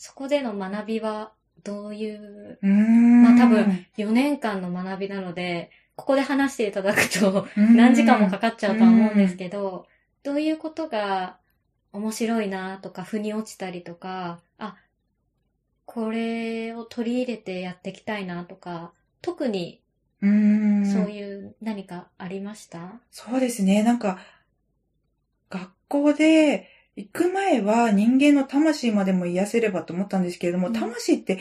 [0.00, 1.30] そこでの学びは
[1.62, 3.22] どういう、うん。
[3.22, 7.76] まあ多分、4年間の学びなので、ここで話していただくとうん。
[7.76, 9.86] 何時間もかかっちゃうとは思うんですけど、
[10.22, 11.36] どういうことが
[11.92, 14.78] 面白いなとか、腑に落ちたりとか、あ、
[15.84, 19.82] これを取り入れてやっていきたいなとか、特に
[20.22, 20.90] うん。
[20.90, 23.82] そういう何かありました、そうですね。
[23.82, 24.18] なんか、
[25.50, 26.70] 学校で
[27.02, 30.72] 行く前は人間の魂までも癒せればと思ったんですけれども、うん。
[30.72, 31.40] 魂って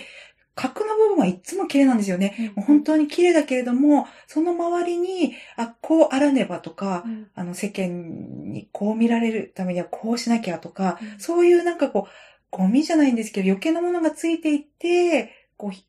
[0.56, 2.52] 核の部分はいつも綺麗なんですよね。
[2.56, 7.28] もう本当当に綺麗だけれども、その周りに、あ、こうあらねばとか、うん。
[7.36, 11.20] あの世間にこう見られるためにはこうしなきゃとか、うん。
[11.20, 12.12] そういうなんかこう、
[12.52, 15.86] ゴミじゃないんですけど余計なものがついていって、こうヒ、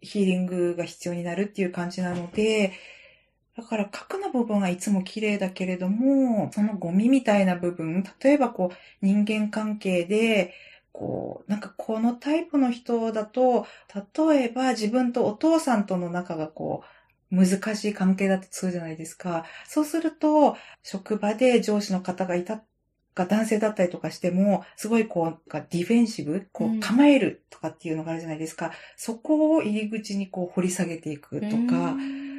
[0.00, 2.72] ヒーリングが必要になるっていう感じなので、
[3.56, 10.54] だから核の部分はいつも綺麗だけれども、そのゴミみたいな部分、例えばこう人間関係で、
[10.92, 13.66] こう、なんかこのタイプの人だと、
[14.28, 16.82] 例えば自分とお父さんとの仲がこ
[17.30, 19.44] う、難しい関係だとするじゃないですか。
[19.66, 22.64] そうすると、職場で上司の方がいた、
[23.14, 28.72] が男性だったりとかしても、すごいこう、ディフェンシブ、こうんう構えるとかっていうのがあるじゃないですか。
[28.96, 32.33] そこを入り口にこう掘り下げていくとか、うん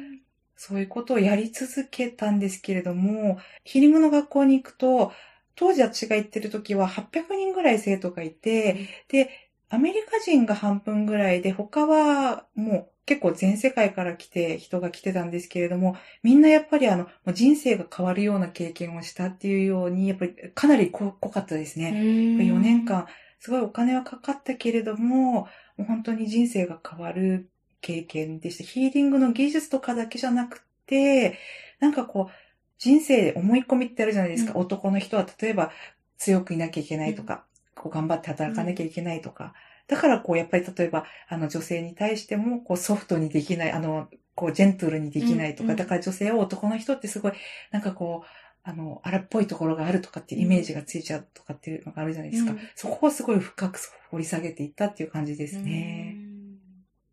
[0.56, 5.12] そういうことをやり続けたんですけれども、ヒーリングの学校に行くと、
[5.54, 9.30] 当時私が行ってる時は800人ぐらい生徒がいて、で、
[9.68, 21.90] アメリカ人が半分ぐらいで、他はもう結構全世界から来て、人が来てたんですけれども、みんなやっぱりあの、もう人生が変わるような経験をしたっていうように、やっぱりかなり濃濃かったですね。
[22.38, 23.06] 4年間、
[23.40, 27.50] すごいお金はかかったけれども、もう本当に人生が変わる
[27.80, 28.64] 経験でした。
[28.64, 31.38] ヒーリングの技術とかだけじゃなくて、
[31.80, 32.32] なんかこう、
[32.78, 34.52] 人生で思い込みってあるじゃないですか。
[34.52, 35.70] うん男の人は例えば
[36.18, 39.54] 強くいなきゃいけないとか、こう頑張って働かなきゃいけないとか。
[39.86, 47.32] だからこう、やっぱり例えば、あの女性に対しても、こうソフトにできない、あの、こうジェントルにできないとか、うんうんだから女性は男の人ってすごい、
[47.70, 48.28] なんかこう、
[48.68, 52.50] あの、荒っぽいところがあるとかっていうイメージがついちゃうとかっていうのがあるじゃないですか。
[52.50, 53.78] うんそこをすごい深く
[54.10, 56.14] 掘り下げていったっていう感じですね。
[56.16, 56.26] うん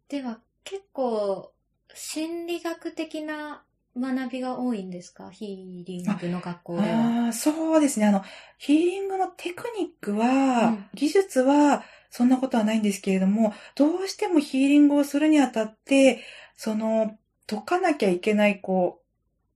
[0.09, 1.53] では、結構、
[1.93, 3.63] 心理学的な
[3.95, 5.29] 学びが多いんですか？
[5.29, 7.25] ヒーリングの学校では。
[7.25, 8.07] ああ、そうですね。
[8.07, 8.23] あの、
[8.57, 16.23] ヒーリングのテクニックは、うん技術は、そんなことはないんですけれども、どうしてもヒーリングをするにあたって、
[16.55, 19.02] その、解かなきゃいけない、こう、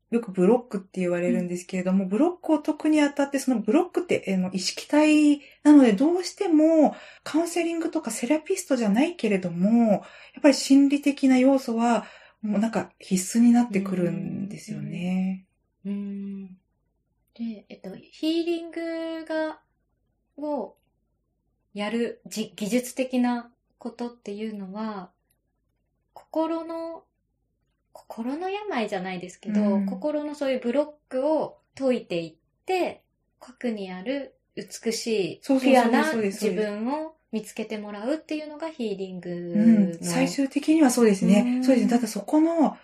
[0.09, 10.01] よくブロックって言われるんですけれども、ブロックを解くにあたって、そのブロックって、あの、意識体なので、どうしても、カウンセリングとかセラピストじゃないけれども、やっ
[10.41, 12.05] ぱり心理的な要素は、
[12.41, 15.45] もうなんか必須になってくるんですよね。
[15.85, 16.45] うん。
[17.33, 19.59] で、えっと、ヒーリングが、
[20.37, 20.75] を
[21.73, 25.11] やるじ技術的なことっていうのは、
[26.13, 27.03] 心の、
[27.97, 32.35] 心の病じゃないですけど、うん心のそういうブロックを解いていっ
[32.65, 33.01] て、
[33.39, 41.43] 核にある美しい、ピュアな自分を見つけてもらうっていうのがヒーリングうん、の、最終的にはそうですね。
[41.57, 41.91] うんそうですね。
[41.91, 42.77] ただそこの、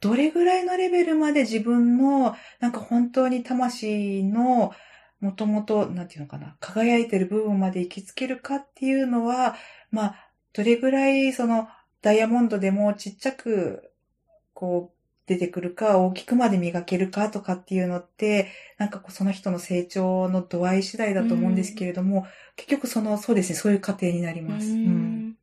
[0.00, 4.72] どれぐらいのレベルまで自分の、なんか本当に魂の、
[5.20, 9.54] もともと、なんていうのかな、輝いてる部分まで行きつけるかっていうのは、
[9.92, 11.68] まあ、どれぐらい、その、
[12.02, 13.91] ダイヤモンドでもちっちゃく、
[14.54, 22.26] こう、出てくるか、大きくまで磨けるかとかっていうのって、なんかこうその人の成長の度合い次第だと思うんですけれども、
[22.56, 24.66] 結局その、そうですね、そういう過程になります。
[24.66, 24.78] ううん。
[25.28, 25.36] ん。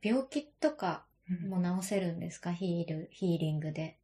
[0.00, 1.50] 病気とかうん。
[1.50, 2.52] も治せるんですか？
[2.52, 3.96] ヒール、ヒーリングで。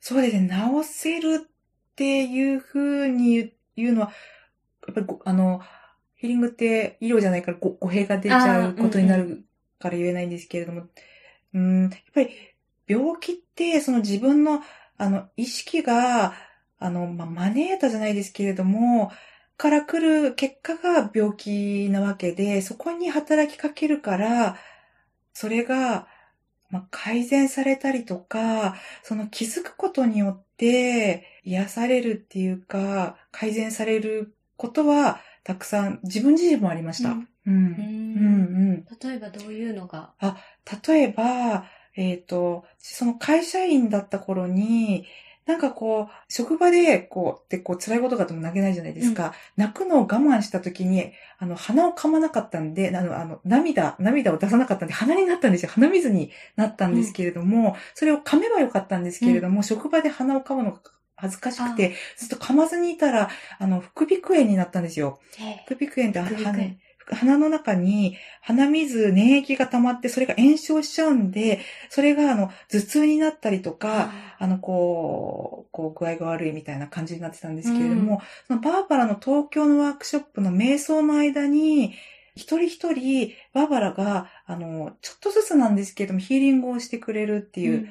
[0.00, 1.50] そうですね、治せるっ
[1.96, 4.12] ていうふうに言うのは、
[4.86, 5.60] やっぱりごあの、
[6.16, 9.44] ヒーリングって医療じゃないからご語弊が出ちゃうことになる
[9.78, 10.86] から言えないんですけれども、
[11.52, 12.30] うん、やっぱり
[12.90, 14.62] 病気ってその自分の
[14.98, 16.34] あの意識が、
[16.78, 19.10] あの、まあ、招いたじゃないですけれども、
[19.56, 24.56] から来る結果が病気なわけで、そこに働きかけるから、
[25.34, 26.06] それが、
[26.70, 37.10] まあ、改善されたりとか、その気づくことによって癒されるっていうか、改善されることはたくさん自分自身もありました。
[37.10, 37.74] ううんん。
[37.76, 38.24] うん、
[38.70, 38.86] うん。
[39.00, 40.14] 例えばどういうのが？
[40.86, 41.64] 例えば、
[42.00, 45.04] えっ、と、その会社員だった頃に、
[45.44, 49.34] なんかこう、職場で、こう、で、こう、辛いことがあっても泣けないじゃないですか。
[49.58, 55.70] 泣くのを我慢した時に、あの、鼻を噛まなかったんで、あの、あの、涙、涙を出さなかったんで、鼻になったんですよ。
[55.74, 60.80] 鼻水になったんですけれども、それを噛めばよかったんですけれども、職場で鼻を噛むのが
[61.16, 63.28] 恥ずかしくて、ずっと噛まずにいたら、
[63.58, 65.18] あの、副鼻腔炎になったんですよ。
[65.66, 66.76] 副鼻腔炎って副鼻腔炎
[67.14, 81.94] 鼻鼻の中に鼻水、粘液が溜まって、それが炎症しちゃうんで、それがあの、頭痛になったりとか、あの、こう、こう、具合が悪いみたいな感じになってたんですけれども、そのバーバラの東京のワークショップの瞑想の間に、
[82.34, 87.88] 一人一人、バーバラが、あの、ちょっとずつなんですけれども、ヒーリングをしてくれるっていう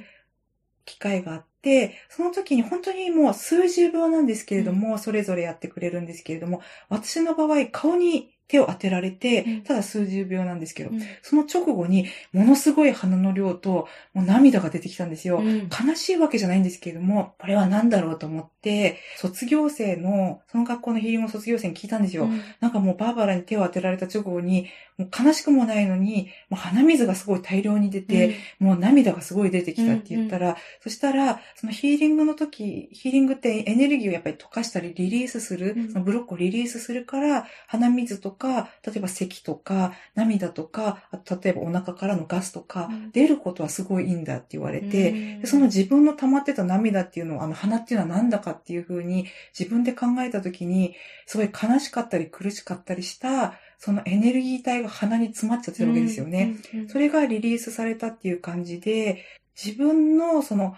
[0.86, 9.62] 機会があって、その時に本当にもう数十秒なんですけれども、それぞれやってくれるんですけれども、私の場合、顔に手を当てられて、うん。
[9.62, 11.02] ただ数十秒なんですけど、うん。
[11.22, 15.38] その直後に、ものすごい鼻の量と、もう涙が出てきたんですよ。
[15.38, 15.70] うん。
[15.70, 22.24] 悲しいわけじゃないんですけれども、これは何だろうと思って、卒業生の、その学校のヒーリングの卒業生に聞いたんですよ。
[22.24, 22.42] うん。
[22.60, 35.92] なんかもうバーバラに手を当てられた直後に、もう悲しくもないのに、もう鼻水がすごい大量に出て、もう涙がすごい出てきたって言ったら、そしたら、そのヒーリングの時、ヒーリングってエネルギーをやっぱり溶かしたりリリースする、うん。
[35.94, 49.26] そのブロックをリリースするから、鼻水とか、例えば咳とか、涙とか、あと例えばお腹からのガスとか、うん出ることはすごいいいんだって言われて、その自分の溜まってた涙っていうのを、あの鼻っていうのは何だかっていう風に
[49.58, 56.58] 自分で考えた時に、すごい悲しかったり苦しかったりした、そのエネルギー体が鼻に詰まっちゃってるわけですよね。。
[56.88, 59.26] それがリリースされたっていう感じで、
[59.62, 60.76] 自分のその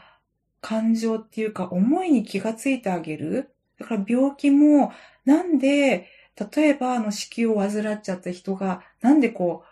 [0.62, 3.54] 感情っていうか思いに気がついてあげる。
[3.80, 4.94] だから病気も、
[5.26, 9.68] なんで、例えばあの子宮を患っちゃった人が、なんでこう、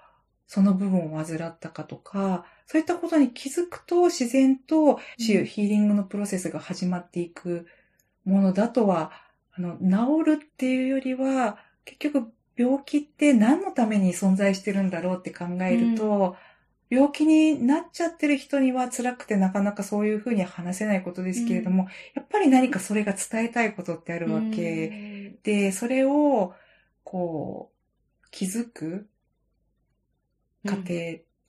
[0.47, 4.99] その部分を患ったかとか、そういったことに気づくと自然と
[5.37, 5.45] うん。
[5.45, 7.67] ヒーリングのプロセスが始まっていく
[8.25, 9.11] ものだとは、
[9.51, 16.35] あの、治るっていうよりは、結局病気って何のために存在してるんだろうって考えると、
[16.89, 25.39] 病気になっちゃってる人には辛くてなかなかそういうふうに話せないことですけれども、やっぱり何かそれが伝えたいことってあるわけ。
[25.43, 26.55] で、それを、
[27.03, 29.09] こう、気づく
[30.65, 30.93] 過程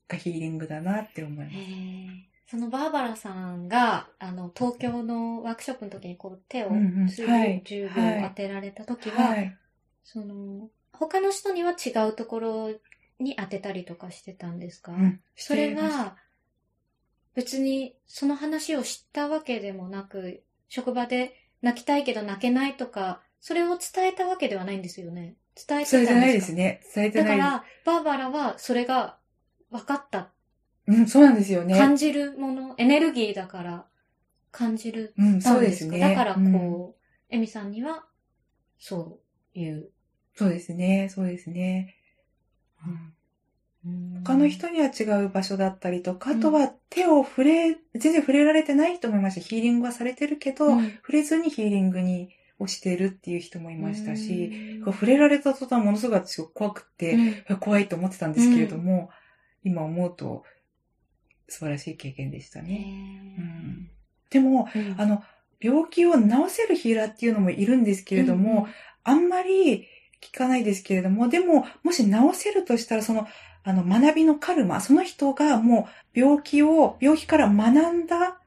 [0.09, 1.57] がヒーリングだなって思います。
[1.57, 2.31] へー。
[2.47, 7.09] そのバーバラさんが、あの、東京のワークショップの時にこう手をうんうん。
[7.09, 7.63] 数はい。
[7.65, 9.57] 10秒当てられた時は、はい。
[10.05, 12.81] その、他の人には違うところ
[13.21, 16.17] に当てたりとかしてたんですか、うんそれが、
[17.35, 25.37] 別にその話を知ったわけでもなく、職場で泣きたいけど泣けないとか、それを伝えたわけではないんですよね。
[25.55, 26.05] 伝えてたんですか？
[26.05, 26.81] 伝えてないですね。
[26.95, 27.39] 伝えてない。
[27.39, 29.19] だから、バーバラはそれが
[29.71, 30.31] 分かった。
[30.87, 31.79] うん、そうなんですよね。
[31.79, 33.87] 感じるもの、エネルギーだから
[34.51, 35.15] 感じる。
[35.19, 36.01] うん、たそうんでですね。
[36.01, 38.05] だからうんこう、エミさんには、
[38.79, 39.21] そ
[39.55, 39.91] ういう。
[40.35, 41.97] そうですね、そうですね。
[42.87, 44.23] うん。
[44.25, 46.39] 他他の人には違う場所だったりとか、うん。
[46.39, 49.41] あとは手を触れ、全然触れられてない人もいました。
[49.41, 50.91] ヒーリングはされてるけど、うん。
[50.97, 57.15] 触れずにヒーリングにをしてるっていう人もいましたし、触れられた途端ものすごく私怖くて、
[57.49, 57.57] うん。
[57.57, 59.11] 怖いと思ってたんですけれども、
[59.65, 60.45] 今思うと
[61.49, 63.35] 素晴らしい経験でしたね。
[63.39, 63.91] うん。
[64.31, 64.95] でも、うん。
[64.99, 65.23] あの、
[65.59, 68.69] 病気を治せるヒーラーっていうのもいるんですけれども、
[69.05, 69.87] あんまり
[70.21, 73.27] 聞かないですけれども、でも、もし治せるとしたら、その、
[73.63, 78.39] あの、学びのカルマ、その人がもう病気を、病気から学んだ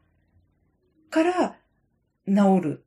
[1.10, 1.56] から
[2.28, 2.86] 治る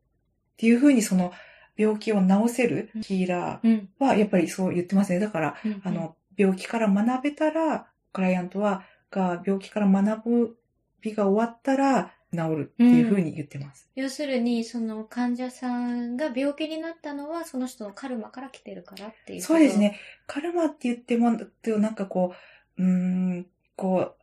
[0.54, 1.32] っていうふうに、その、
[1.76, 3.88] 病気を治せるヒーラうん、うん。
[4.00, 5.18] ーは、やっぱりそう言ってますね。
[5.18, 5.82] だから、うん。
[5.84, 10.56] あの、病気から学べたら、クライアントは、が病気から学ぶ
[11.02, 13.88] 日が終わったら治るっていうふうに言ってます。
[13.94, 19.40] 要するに、その患者さんが病気になったのは、その人のカルマから来てるからっていう。
[19.40, 19.78] そうです。
[19.78, 19.98] ね。
[20.26, 22.34] カルマって言っても、なんかこ
[22.78, 24.16] う、うーん、こ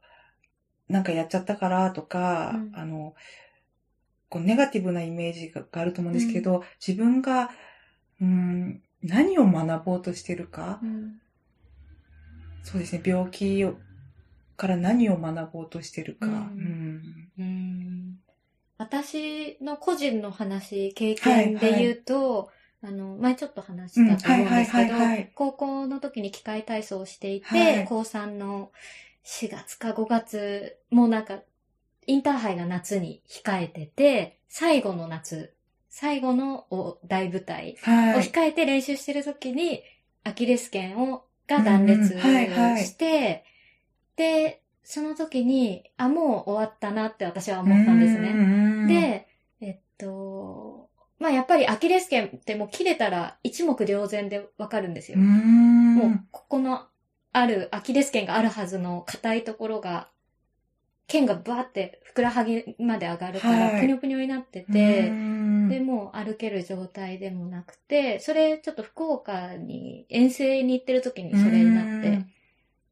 [0.89, 2.71] う、なんかやっちゃったからとか、うん。
[2.73, 3.15] あの、
[4.29, 7.51] こうネガティブなイメージががあると思うんですけど、自分が、
[8.21, 11.19] うーん、何を学ぼうとしてるか、うん。
[12.63, 13.75] そうですね、病気を
[14.55, 17.31] から何を学ぼうとしてるか、ううんん。
[17.37, 17.72] うん
[18.83, 22.51] 私の個人の話、経験で言うと、
[22.83, 24.93] あの、前ちょっと話したと思うんですけど、
[25.35, 27.85] 高校の時に機械体操をしていて、はい。
[27.87, 28.71] 高3の
[29.23, 31.39] 4月か5月、もうなんか、
[32.05, 35.53] インターハイが夏に控えてて、最後の夏、
[35.89, 38.27] 最後のお大舞台をはい。
[38.27, 39.81] 控えて練習してる時に、
[40.25, 43.45] アキレス腱を、が断裂して、
[44.17, 48.33] で、その時に、あ、もう終わったなって私は思ったんですね。
[48.33, 49.27] ね
[49.59, 55.17] で、えっと、まあやっぱりアキレス腱ってもう切れたら一目瞭然でわかるんですよ。
[55.17, 56.87] もうここの
[57.33, 60.09] ある、アキレス腱があるはずの硬いところが、
[61.07, 63.81] 腱がバーってふくらはぎまで上がるから、はい。
[63.81, 65.11] ぷにょぷにょになってて、
[65.69, 72.25] で、もう歩ける状態でもなくて、それちょっと福岡に遠征に行ってる時にそれになって、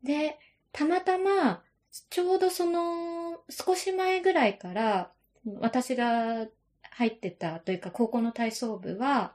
[0.04, 0.39] で、
[0.72, 1.62] たまたま、
[2.10, 5.12] ちょうどその、少し前ぐらいから、
[5.60, 6.48] 私が
[6.92, 9.34] 入ってたというか、高校の体操部は、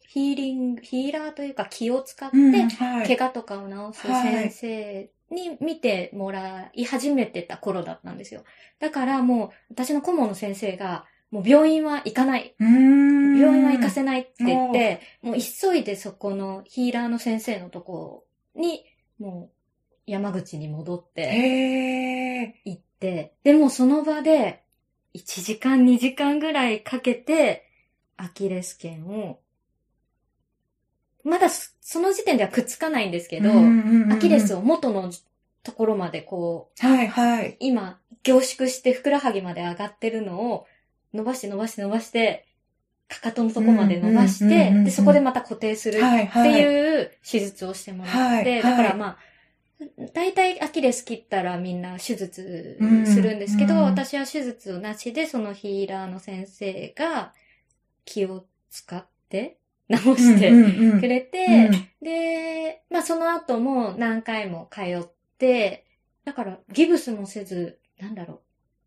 [0.00, 2.36] ヒーリング、ヒーラーというか気を使って、
[2.78, 8.44] 怪我とかを治す先生に見てもらい始めてた頃だったんですよ。
[8.78, 12.54] だからもう、私の顧問の先生が、もう病院は行かない。
[12.60, 18.24] 病病院は行かせないって言って、もう急いでそこのヒーラーの先生のとこ
[18.54, 18.84] に、
[19.18, 19.53] もう
[20.06, 22.54] 山口に戻って。
[22.64, 24.62] 行って、でもその場で
[25.14, 27.70] 1時間2時間ぐらいかけて、
[28.16, 29.40] アキレス腱を、
[31.24, 34.58] まだそその時点ではくっつかないんですけど、アキレスを。
[34.58, 35.10] を元の
[35.62, 37.56] ところまでこう、はいはい。
[37.60, 40.66] 今、凝縮してふくらはぎまで上がってるのを、
[41.12, 42.46] 伸ばして伸ばして伸ばして、
[43.08, 45.98] かかとのとこまで伸ばしてで、そこでまた固定する。
[45.98, 49.18] っていう手術をしてもらって、はいはいだからまあ、
[50.12, 57.32] 大体アキレス切ったらみんな手術するんですけど、うんうん私は手術なしでそのヒーラーの先生が
[58.04, 59.58] 気を使って
[59.88, 60.50] 直して
[61.00, 61.70] くれれて、
[62.02, 65.08] で、まあその後も何回も通っ
[65.38, 65.84] て、
[66.24, 68.40] だからギブスもせず、なんだろ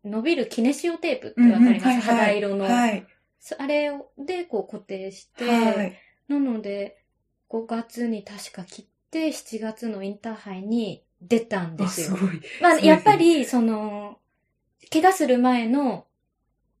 [0.04, 2.64] う、伸びるキネシオテープってわかります、肌色の。
[2.64, 3.06] はい。
[3.40, 5.96] そあれをでこう固定して、はい。
[6.26, 6.98] なので、
[7.48, 12.08] 5月に確か切って、7月のインターハイに出たんであ、すよ。
[12.08, 12.40] すごい。
[12.60, 14.18] まあ、やっぱり、その、
[14.92, 16.06] 怪我する前の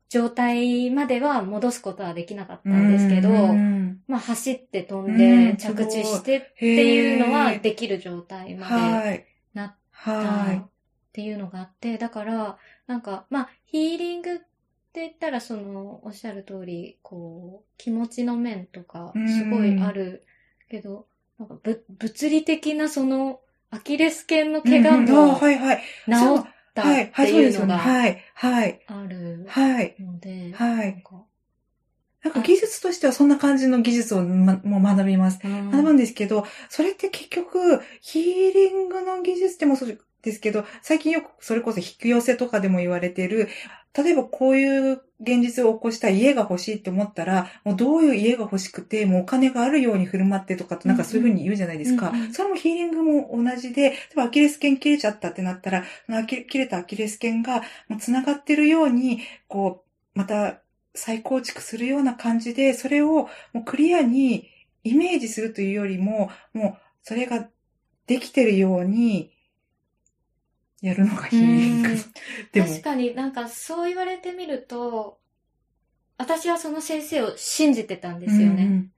[0.08, 6.40] 状態までは戻すことはできなかったんですけど、うんまあ、走って飛んうでん着地してっ
[6.74, 9.26] ていうのはできる状態まではい。
[9.54, 14.44] なっはっていうのがあって、だから、なんか、まあ、ヒーリングって
[14.94, 20.24] 言ったら、その、おっしゃる通り、こう、気持ちの面とか、すごいある
[20.68, 21.07] けど、
[21.38, 24.62] なんかぶ、物理的なその、アキレス腱のい。
[24.62, 25.78] 怪我うんうんあもはいはい。
[25.78, 25.82] 治
[26.40, 27.66] ったはい、っはい、ていうの。
[27.66, 31.02] がはい、はい、あるはい、ので、はい。
[32.22, 35.38] なんか技術としてはそんな感じの技術を、ま、もう学びます。
[35.44, 39.98] うん学ぶんですけど、それって結局、ヒーリングの技術でもそう
[40.28, 43.48] ですけど、最近よくそれこそ引き寄せとかでも言われている、
[43.94, 52.10] 例えばこういう現実を起こしたい家が欲しいって思ったら、もうどういう家が欲しくて、もうお金があるように振る舞ってとかってなんかそういうふうに言うじゃないですか。
[52.10, 57.62] うんうんそれもヒーリングも同じで、例えばアキレス腱切れちゃったってなったら、そのアキ切れたアキレス腱が
[57.98, 60.60] 繋がってるように、こう、また
[60.94, 64.48] 再構築するような感じで、それをもうクリアに
[64.84, 67.48] イメージするというよりも、もうそれが
[68.06, 69.32] できてるように
[70.80, 71.96] やるのがヒーリングうん。
[72.52, 75.18] でも、確かになんかそう言われてみると、
[76.16, 78.64] 私はその先生を信じてたんですよね。
[78.64, 78.92] うん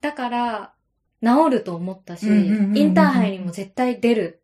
[0.00, 0.74] だから、
[1.22, 4.42] 治ると思ったし、うんうんうんうんインターハイにも絶対出る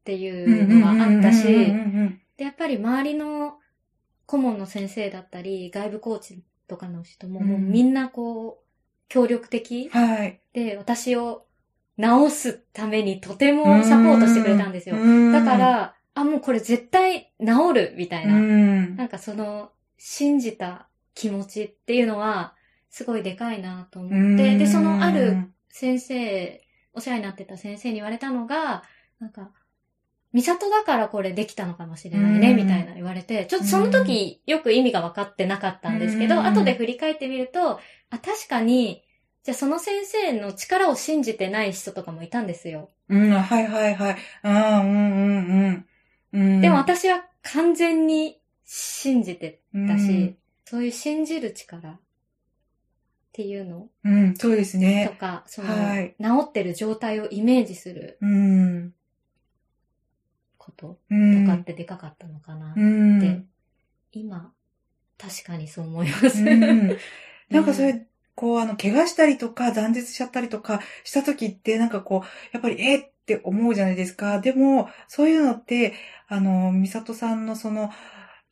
[0.00, 3.58] ってうんいうのがあったし、うんうんうんで、やっぱり周りの
[4.26, 8.66] 顧問の先生だったり、外部コーチとかの人も、うんもうみんなこう、
[9.08, 9.90] 協力的。
[10.52, 11.45] で、私を
[12.00, 14.96] 治すためにとてもサポートしてくれたんですよ。
[14.96, 15.32] うん。
[15.32, 18.34] だか、ら、あ、もうこれ絶対治るみたいな。
[18.34, 18.96] うん。
[18.96, 22.54] なんかその、信じた気持ちっていうのは、
[22.90, 25.36] すごいでかいなと思って、で、そのある、
[25.70, 28.82] 先生、お世話になってた先生に言われたのが、
[29.18, 29.52] なんか、
[30.32, 32.56] ミサトだからこれできたのかもしれないね、うん。
[32.56, 36.46] みたいな言われて、ちょっとその時よく意味が分かってなかったんですけど、うん。
[36.46, 37.80] 後で振り返ってみると、あ、
[38.10, 39.02] 確かに、
[39.46, 42.90] じゃあその先生の力を信じてない人とかもいたんですよ。
[43.08, 44.16] うん、はいはいはい。
[44.42, 45.86] ああ、うんうん
[46.32, 46.42] うん。
[46.54, 52.00] うん、でも私は完全に信じてたし、うんそういう信じる力っ
[53.30, 55.16] ていうのうん、そうですとね。
[55.16, 58.92] か、その、はい治ってる状態をイメージするうん。
[60.58, 61.46] ことうん。
[61.46, 63.48] とかってでかかったのかなって、うん。
[64.10, 64.52] 今、
[65.16, 66.42] 確かにそう思います。
[66.42, 66.98] うん
[67.48, 68.06] なんかそうんれ、
[68.36, 74.40] こう、あの、怪我したりとか、断絶しちゃったりとかした時って、なんかこう、やっぱり、えって思うじゃないですか。
[74.40, 75.94] でも、そういうのって、
[76.28, 77.90] あの、みさとさんのその、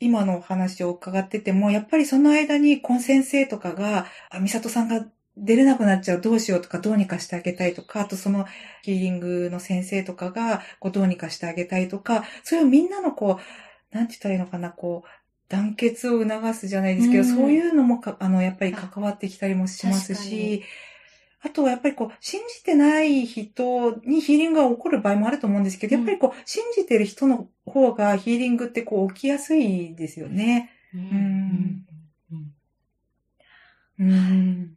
[0.01, 5.07] 今のお話を伺ってても、やっぱりその間に、コン先生とかが、あみさとさんが
[5.37, 8.47] 出れなくなっちゃう、どうしようとか、どうにかしてあげたいとか、あとその、
[8.83, 15.09] ヒーリングの先生とかが、こう、どうにかしてあげたいとか、そういうみんなのこう、なんて言ったらいいのかな、こう、
[15.55, 20.63] 団結を促すじゃないですけど、うんそういうのもか、あの、やっぱり関わってきたりもしますし、
[21.43, 30.71] あとはやっぱりこう、信じてない人にヒーリングが起こる場合もあると思うんですけど、うんやっぱりこう、信じてる人の方がヒーリングってこう、起きやすいですよね。
[30.95, 31.85] うん
[33.99, 34.77] うん。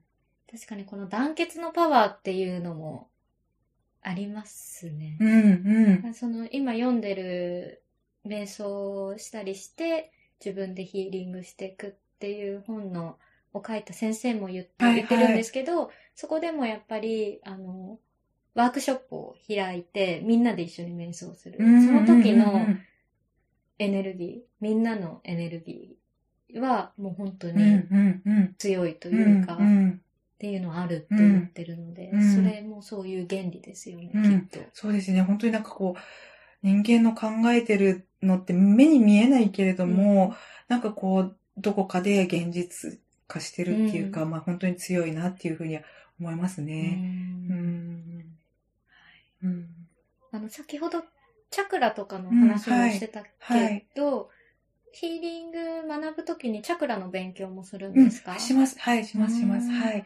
[0.51, 3.09] 確かにこの団結のパワーっていうのも
[4.01, 5.25] ありますねう。
[5.25, 6.13] ん、うん。
[6.13, 7.83] その今読んでる
[8.25, 10.11] 瞑想をしたりして
[10.43, 13.17] 自分でヒーリングしていくっていう本の
[13.53, 17.99] を書いた先生も言って,、はいはい言ってるんですけど、そこでもやっぱりあの
[18.53, 21.57] ワークショップを開いてみんなで一緒に瞑想する。
[21.59, 22.81] うんその時のうん
[23.79, 28.55] エネルギー、みんなのエネルギーはもう本当うん、にうん、うん。
[28.57, 34.67] 強いとというか、うんっ、ていうのはあるって言ってるので、うんそれもそういう原理ですよね、うんきっと。
[34.73, 35.21] そうですね。
[35.21, 35.99] 本当になんかこう、
[36.63, 40.35] 人間の考えてるのって目に見えないけれども、
[40.67, 45.83] なんかこう、どこかで現実化してるっていうか、うんまあ本当に強いなっていうふうには
[46.19, 46.71] 思いますうね。
[46.83, 48.37] んうん。
[49.43, 49.87] うん。
[50.31, 51.03] あの、先ほど
[51.49, 54.29] チャクラとかの話もしてたけど、
[54.91, 58.79] ヒーリング学ぶときにチャクラの勉強もするんうんですか、します。
[58.79, 59.69] はい、します、します。
[59.69, 60.05] うんはい。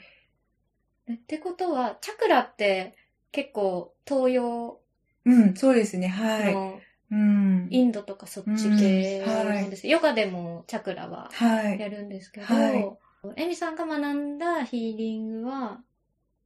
[1.11, 2.95] ってことは、チャクラって
[3.31, 4.81] 結構東洋
[5.25, 6.07] うん、そうですね。
[6.07, 6.63] はい。
[7.11, 7.67] のうん。
[7.69, 9.33] インドとかそっち系うん。
[9.33, 9.61] はい。
[9.61, 9.87] なんです。
[9.87, 11.79] ヨガでもチャクラははい。
[11.79, 12.97] やるんですけど、はい。
[13.37, 15.79] エミさんが学んだヒーリングは、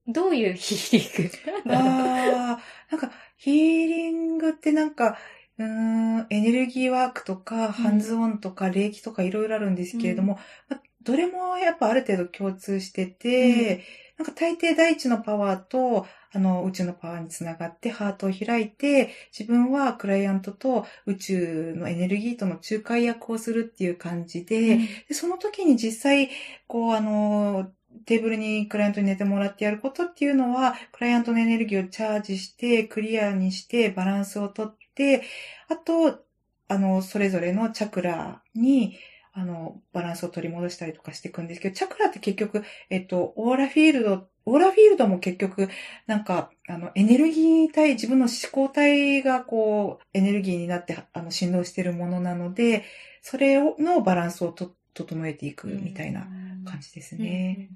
[0.07, 1.73] どういうヒーリング？
[1.73, 2.61] ああ、
[2.91, 5.17] なんか、ヒーリングってなんか、
[5.57, 10.37] うーん、エネルギーワークとか、ハンズオンとか、霊気とかいろいろあるんですけれども、
[10.69, 13.83] まあどれもやっぱある程度共通してて、
[14.17, 26.29] なんか大抵大地のパワーと、あの、宇宙のパワーにつながってハートを開いて、自分はクライアントと宇宙のエネルギーとの仲介役をするっていう感じで、で、その時に実際、
[26.67, 27.71] こう、あの、
[28.05, 35.23] テーブルにクライアントに寝てもらってやることっていうのは、クライアントのエネルギーをチャージして、クリアにして、バランスをとって、
[35.69, 36.23] あと、
[36.67, 38.97] あの、それぞれのチャクラに、
[39.37, 45.67] あの、バランスを取り戻したりとかしていくんですけど、チャクラって結局、えっと、オーラフィールド、オーラフィールドも結局、
[46.07, 52.85] なんか、あの、エネルギー体、自分の思考体がこう、エネルギーになって、あの、振動してるものなので、
[53.21, 56.21] それを、のバランスをと、整えていくみたいな
[56.63, 57.71] 感じですね。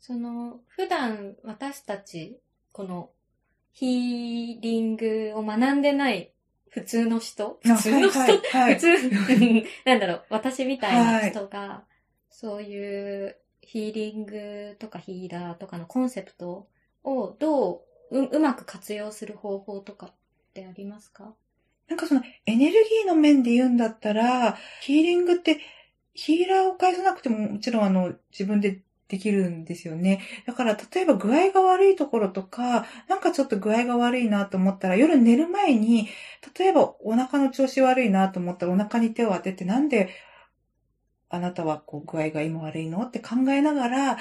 [0.00, 2.40] その、普段私たち、
[2.72, 3.10] この、
[3.72, 6.32] ヒーリングを学んでない
[6.70, 7.60] 普通の人？
[7.66, 8.40] あ普通の人、はいはい。
[8.50, 8.88] はい普通、
[9.84, 11.84] なんだろう、私みたいな人が、
[12.30, 16.68] そういうヒーリングとかヒーラーとかのコンセプト
[17.04, 20.12] をどうううまく活用する方法とかっ
[20.54, 21.34] てありますか？
[21.88, 25.58] なんかそのエネルギーの面で言うんだったら、ヒーリングって
[26.14, 30.20] ヒーラーを介さなくてももちろんあの自分でできるんですよね。
[30.46, 36.08] だから例えば具合が悪いところとか、なんかちょっと具合が悪いなと思ったら夜寝る前に、
[36.58, 40.10] 例えばお腹の調子悪いなと思ったらお腹に手を当ててなんで
[41.30, 43.02] あなたはこう具合が今悪いの？
[43.02, 44.18] って考えながら、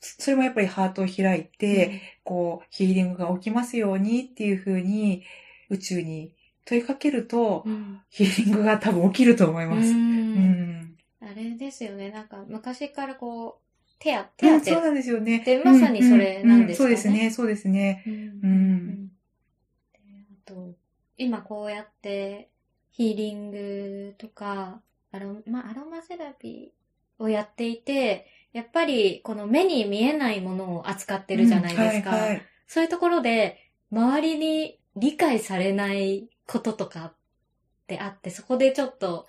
[0.00, 5.24] それもやっぱりハートを開いて、こう、ヒーリングが起きますようにっていう風に
[5.70, 6.34] 宇宙に
[6.64, 9.90] 問いかけると、うんヒーリングが多分起きると思います。
[9.90, 10.96] ううんん。
[11.20, 12.10] あれですよね。
[12.10, 13.67] なんか昔からこう、
[13.98, 15.40] 手当うん、手当てそうなんですよね。
[15.44, 18.04] でまさにそれなんですかねそうですね、そうですね。
[18.06, 19.10] うん
[20.46, 20.74] あと、
[21.16, 22.48] 今こうやって
[22.90, 24.80] ヒーリングとか、
[25.12, 32.10] アロ,、まあ、アロマセラピーをやっていて、やっぱりこの目に見えないものを扱ってるじゃないですか。
[32.10, 37.14] うんはいはいそういうところで、周りに理解されないこととかっ
[37.86, 39.26] てあって、そこでちょっと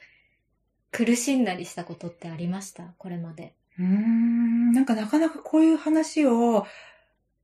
[0.91, 2.93] 苦しんだりしたことってありました？
[2.97, 3.55] これまで。
[3.79, 6.67] うーん、なんかなかなかこういう話を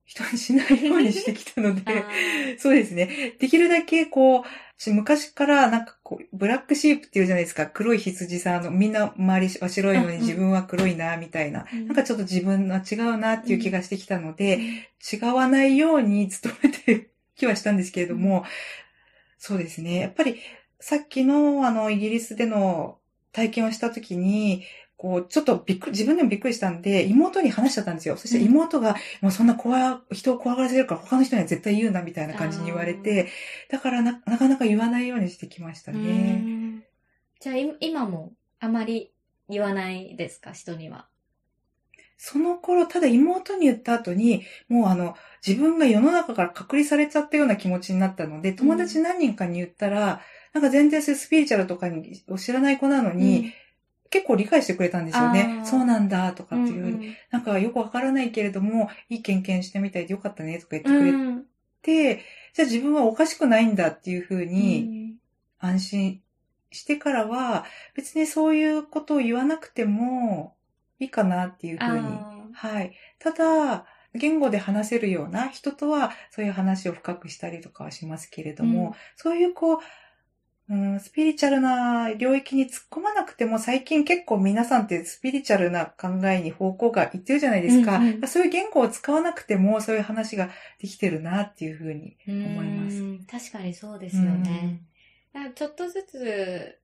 [0.05, 3.35] 人にしないようにしてきたのあで、 ー そうですね。
[3.39, 4.43] できるだけこう、
[4.77, 7.65] し昔からなんかこう、ブラックシープっていうじゃないですか。
[7.65, 11.65] 黒い羊さん、あの、みんな周りは白いのにうん自分は黒いな、みたいな。
[11.73, 14.59] うんなんかちょっと自分は違うなっていう気がしてきたので、
[15.11, 18.45] 違わないように努めてきはしたんですけれども、
[19.39, 19.99] そうですね。
[19.99, 20.39] やっぱり、
[20.79, 22.99] さっきの、あの、イギリスでの
[23.31, 24.63] 体験をしたときに、
[24.97, 28.15] こう、ちょっとびっくり、自分でもびっくりしたんで、妹に話しちゃったんですよ。
[28.17, 33.27] そして妹が、もうそんな怖い、人を怖がらせるから他の人には絶対言うな、みたいな感じに言われて、
[33.69, 36.35] だからな、なかなか言わないようにしてきましたうね。
[36.35, 36.83] ん。
[37.39, 39.11] じゃあい今もあまり
[39.49, 40.53] 言わないですか？
[40.53, 41.07] 人には。
[42.17, 45.15] その頃、ただ妹に言った後に、もうあの、
[45.45, 50.21] 自分が世の中から隔離されちゃったような気持ちになったので、友達何人かに言ったら、
[50.53, 53.51] なんか全然スピリチュアルとかにを知らない子なのに、
[54.15, 55.59] 結構理解してくれたんですよね。
[55.65, 56.83] そうなんだ、とかっていう。
[56.83, 57.07] ふうに。
[57.09, 57.15] ん。
[57.31, 61.45] なんかよくわからないけれども、いい経験してみたいでよかったね、とか言ってくれうん。
[61.81, 65.17] て、じゃあ自分はおかしくないんだっていうふううにん。
[65.59, 66.21] 安心
[66.71, 70.55] してからは、別にそういうことを言わなくても
[70.99, 72.01] いいかなっていうふうに。
[72.01, 72.93] あはい。
[73.19, 78.93] ただ、言語で話せるような人とはそういう話を深くしたりとかはしますけれども、うん。
[79.17, 79.79] そういうこう、
[80.67, 87.97] うん、スピリチュアルな領域に突っ込まなくても最近結構皆さんってスピリチュアルな考えに方向がいってるじゃないですか。
[87.97, 90.49] うんうんそういう言語を使わなくてもそういう話が
[90.79, 94.81] できてるなっていうふうにー思いますうん確かにそうですよね。
[95.33, 96.79] だからちょっとずつ、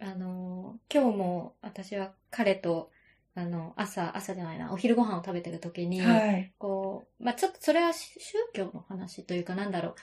[0.00, 2.90] あの、今日も私は彼と、
[3.34, 6.06] あの、朝、朝じゃないな、お昼ご飯を食べてる時に、うん。
[6.06, 6.52] はい。
[6.58, 8.12] こう、まあ、ちょっとそれは宗
[8.54, 9.94] 教の話というかなんだろう、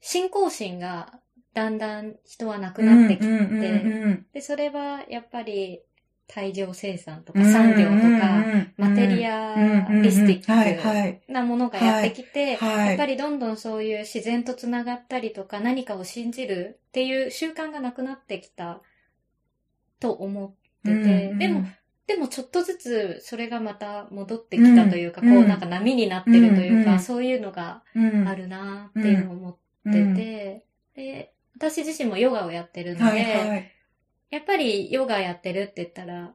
[0.00, 1.20] 信仰心が
[1.54, 5.80] だんだん人はなくなってきて、で、それはやっぱり
[6.26, 8.44] 大量生産とか産業とか、
[8.76, 11.20] マテリアリスティはいッはい。
[11.26, 12.88] クなものがやってきて、はい。
[12.90, 18.80] やっぱりどんどんそういう自然とつながったりとか何かを信じるっていう習慣がなくなってきた
[20.00, 20.52] と思っ
[20.84, 21.64] てて、でも、
[22.06, 28.28] でもちょっとずつそれがまた戻ってきたというか、うんこうなんか波になってるというか、そういうのがうん。
[28.28, 29.56] あるなっていうのを思っ
[29.92, 33.72] てて、で、私自身もヨガをやってるので、はいはい。
[34.30, 36.32] やっぱりヨガやってるって言ったら、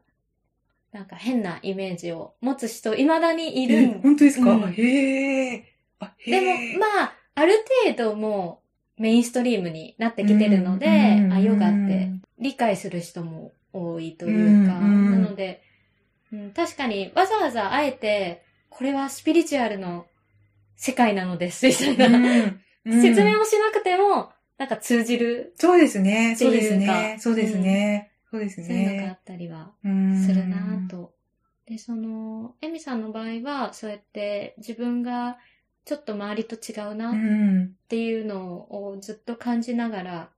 [0.92, 4.00] なんか変なイメージを持つ人未だにいる。
[4.02, 4.72] 本当ですか、うん。
[4.72, 5.58] へえ。
[5.58, 6.74] でえ。
[6.74, 8.62] も、まあ、ある程度も
[8.98, 15.64] うメインストリームになってきてるので、うんあ、ヨガって理解する人も多いというか、うなので、
[16.32, 20.06] うん、確かにわざわざあえて、これはスピリチュアルの
[20.76, 22.20] 世界なのです、みたいな、
[23.02, 26.36] 説明をしなくても、なんか通じる、そうですね。
[26.38, 27.18] そうですね。
[27.20, 28.12] そうですね。
[28.32, 29.16] そうですそういうのがあね。
[29.16, 30.90] ったりはうんするなぁ。
[30.90, 31.14] と。
[31.66, 35.38] で、その、エミさんの場合は、そうやって自分が
[35.84, 37.76] ちょっと周りと違うなうっん。
[37.90, 40.30] ていうのをずっと感じながら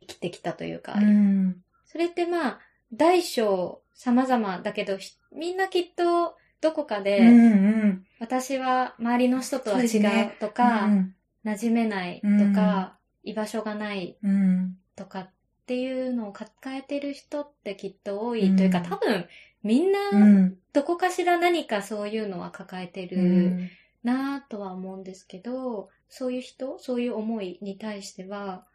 [0.00, 1.56] 生きてきたというか、うん。
[1.86, 2.60] それってまあ、
[2.92, 8.04] 大小様々だけど、ひみんなきっとどこかで、うんうん。
[8.20, 9.98] 私は周りの人とは違
[10.28, 11.14] うとか、うん
[11.44, 14.76] 馴染めないとか、居場所がないうん。
[14.96, 15.30] とかっ
[15.66, 19.26] ていうのを抱えてる人ってきっと多い、うんというか多分
[19.62, 19.92] みんう。
[19.92, 23.70] なんどこかしら何かそういうのは抱えてうるん。
[24.02, 28.66] なぁとは思うんですけど、そういう人、そういう思いに対しては、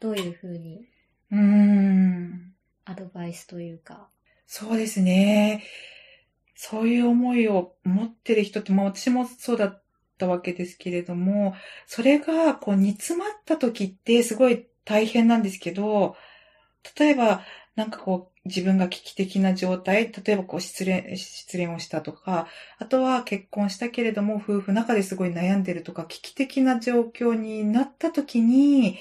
[0.00, 0.86] どういうふうに
[1.30, 2.54] うん。
[2.84, 4.08] アドバイスというか。
[4.46, 5.64] そうですね。
[6.56, 9.80] そういう思いを持ってる人って、まあ私もそうだ
[10.20, 11.54] ったわけですけれども、
[11.86, 16.16] それがこう煮詰まった時ってすごい大変なんですけど、
[16.98, 17.42] 例えば
[17.76, 22.46] なんかこう自分が危機的な状態、例えばこう失恋、失恋をしたとか、
[22.78, 28.98] あとは結婚したけれども夫婦仲ですごい悩んでるとか、危機的な状況になった時に、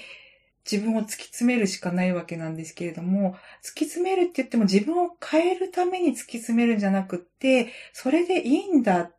[0.69, 9.15] 自分を突き詰めるしかないわけなんですけれども、突き詰めるって言っても自分を変えるために突き詰めるんじゃなくって、それでいいんだっ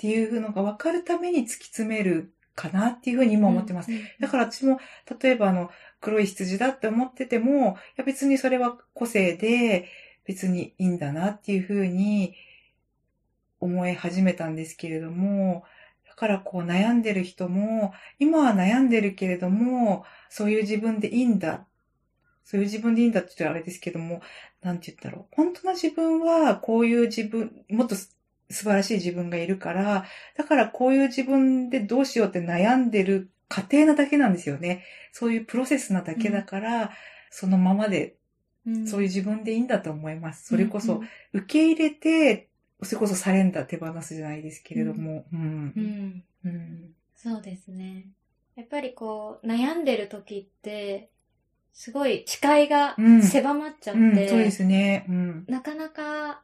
[0.00, 3.92] ていうのが分かるために突き詰めるかなっていうふうに今思ってます。
[3.92, 4.80] うんだから私も、
[5.20, 5.70] 例えばあの、
[6.00, 9.88] 黒い羊だって思ってても、いや別にそれは個性で、
[10.24, 12.34] 別にいいんだなっていうふうに
[13.58, 15.64] 思い始めたんですけれども、
[16.08, 21.66] だからこう悩んでる人も、今は悩んでるけれども、そういう自分でいいんだ。
[22.44, 24.22] そういう自分でいいんだって言ったらあれですけども、
[24.62, 25.34] なんて言ったろう。
[25.36, 28.16] 本当の自分はこういう自分、もっとす
[28.50, 30.04] 素晴らしい自分がいるから、
[30.36, 34.84] だからこういう自分でどうしようって悩んでる過程なだけなんですよね。
[35.12, 36.90] そういうプロセスなだけだから、
[37.30, 38.16] そのままで、
[38.66, 40.46] うんそういう自分でいいんだと思います。
[40.46, 42.50] それこそうん、受け入れて、
[42.82, 45.36] それこそサレンダー手放すじゃないですけれども、う。
[45.36, 46.24] うんん。
[46.44, 46.94] うん。
[47.16, 48.06] そうですね。
[48.56, 51.10] やっぱりこう、悩んでる時って、
[51.72, 55.06] すごい視界がうん狭まっちゃって、うん、そうですね。
[55.08, 55.44] うん。
[55.48, 56.42] なかなか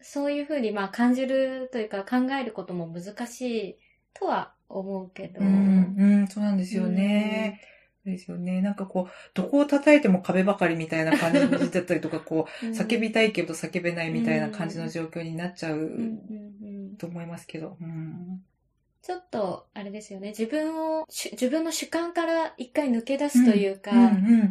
[0.00, 3.76] そういうふうにまあ感じるというか考えることも難しい
[4.14, 7.60] とは思うけど、うん、うん、そうなんですよね。
[8.04, 8.60] そうですよね。
[8.60, 15.90] なんかこう、どこを叩いても壁ばかりみたいな感じだったりとか、こう叫びたいけど叫べないみたいな感じの状況になっちゃう
[16.98, 17.76] と思いますけど。
[17.80, 18.42] うん。
[19.02, 20.30] ちょっと、あれですよね。
[20.30, 23.90] 自分を、し自分の主観から一回抜け出すというか、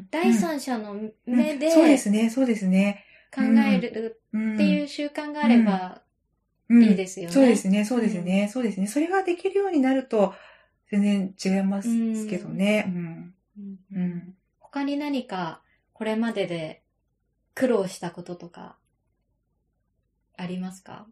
[0.09, 0.95] 第三者の
[1.25, 3.03] 目でうんそうですね、そうですね。
[3.33, 4.53] 考えるうん。
[4.55, 6.01] っていう習慣があれば
[6.69, 6.83] うん。
[6.83, 7.33] いいですよね。
[7.33, 8.87] そうですね、そうですね、そうですね。
[8.87, 10.33] それができるようになると、
[10.91, 11.89] 全然違います
[12.27, 12.85] けどね。
[12.87, 12.89] う
[13.99, 14.35] ん。
[14.59, 15.61] 他に何か
[15.93, 16.83] これまでで
[17.55, 18.77] 苦労したこととか
[20.35, 21.07] ありますか？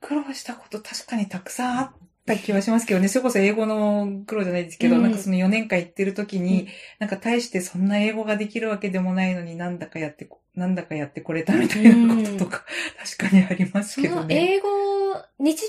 [0.00, 1.92] 苦労したこと確かにたくさんあっ
[2.24, 3.08] た気はしますけどね。
[3.08, 5.02] それこそ英語の苦労じゃないですけど、うん。
[5.02, 6.68] なんかその4年間行ってる時に、うん。
[6.98, 12.64] なんか大してそんな英語ができるわけでもないのになんだかやってこ、なんだかやってこれたみたいなこととか、
[13.16, 14.54] 確かにありますけどね。
[14.56, 14.68] 英語、
[15.38, 15.68] 日常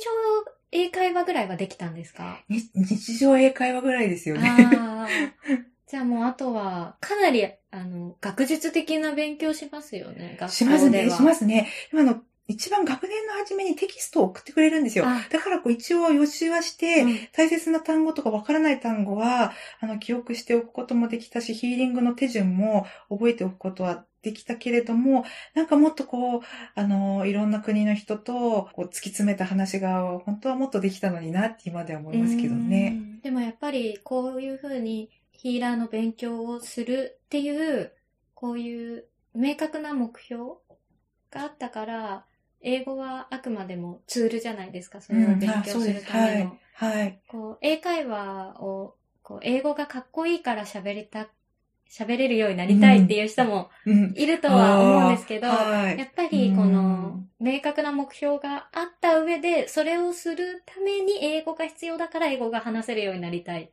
[0.72, 2.40] 英会話ぐらいはできたんですか？
[2.50, 4.50] に日常英会話ぐらいですよね。
[5.88, 10.50] じゃあもうあとは、かなり、あの、学術的な勉強しますよね、学校では。
[10.50, 11.68] しますね、しますね。
[11.92, 15.26] 今の、一番学年の初めにテキストを送ってくれるんですよあ。
[15.30, 26.42] だからこう一応予習はして、うん大切な単語とかわからない単語は、あの、記憶しておくこともできたし、ヒーリングの手順も覚えておくことはできたけれども、なんかもっとこう、
[26.76, 33.04] あの、いろんな国の人とこう突き詰めた話が、本当はもっとできたのになって今では思いますけどうね。
[33.18, 37.50] んでもやっぱりこういうふうにヒーラーの勉強をするってい
[37.82, 37.94] う、
[38.36, 40.44] こういう明確な目標
[41.32, 42.26] があったから、
[42.62, 46.46] 英語はあくまでもツールじゃないですか、それを勉あ強するための。
[46.46, 46.60] はい。
[46.74, 47.22] はい。
[47.28, 51.30] こう英会話をこう英語がかっこいいから喋りた、
[51.92, 54.14] 喋れるようになりたいっていう人もうん。
[54.14, 55.48] いるとは思うんですけど、
[55.96, 63.72] やっぱりこの明確な目標があった上で、それをするために英語が必要だから英語が話せるようになりたい。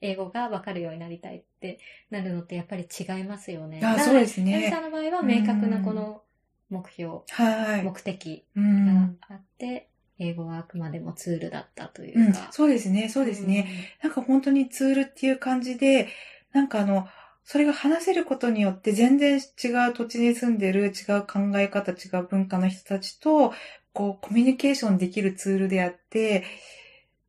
[0.00, 1.78] 英語がわかるようになりたいって
[2.10, 3.80] なるのってやっぱり違いますよね。
[3.84, 4.70] あ、そうですヤミね。
[4.70, 6.22] さんの場合は明確なこの
[6.70, 7.84] 目標、はい。
[7.84, 9.18] 目的うがん。
[9.28, 9.88] あって、
[10.18, 12.50] 英語はあくまでもツールだったといううんか。
[12.52, 13.96] そうですね、そうですね。
[14.02, 16.08] なんか本当にツールっていう感じで、
[16.52, 17.06] なんかあの、
[17.44, 23.52] それが話せることによって全然違う土地に住んでる違う考え方、違う文化の人たちと、
[23.92, 26.44] こう、コミュニケーションできるツールであって、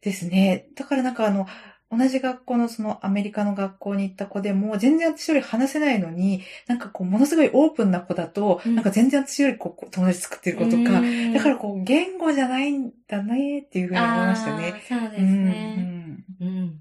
[0.02, 0.68] ですね。
[0.76, 1.48] だからなんかあの、
[1.90, 14.84] 同じ学校のそのアメリカの学校に行った子でも、全然私より話せないのに、なんかこう、ものすごいオープンな子だと、うんなんか全然私よりこう、友達作ってる子とか、うんだからこう、言語じゃないんだねっていうふうに思いましたね。
[14.88, 16.26] そうですね。
[16.42, 16.80] うんうん。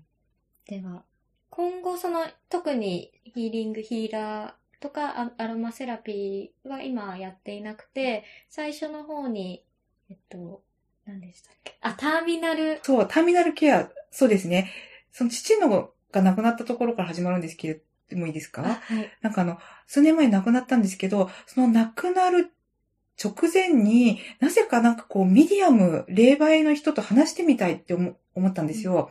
[0.67, 1.05] では、
[1.51, 9.65] 今後その、特にヒーリングヒーラーとかアアロマセラピーは今やっていなくて、最初の方に、
[10.11, 10.63] えっと、
[11.07, 11.77] 何でしたっけ？
[11.81, 12.81] あ、ターミナル。
[12.83, 14.71] そう、ターミナルケア、そうですね。
[15.13, 17.81] その父のが亡くなったところから始まるんですけれ
[18.11, 18.63] どもいいですか？
[18.63, 19.11] はい。
[19.21, 22.53] なんかあの、数年前に亡くなったんですけど、その亡くなる
[23.23, 29.11] 直前になぜかなんかこう、ミディアム、霊媒の人と話してみたいって思思ったんですよ。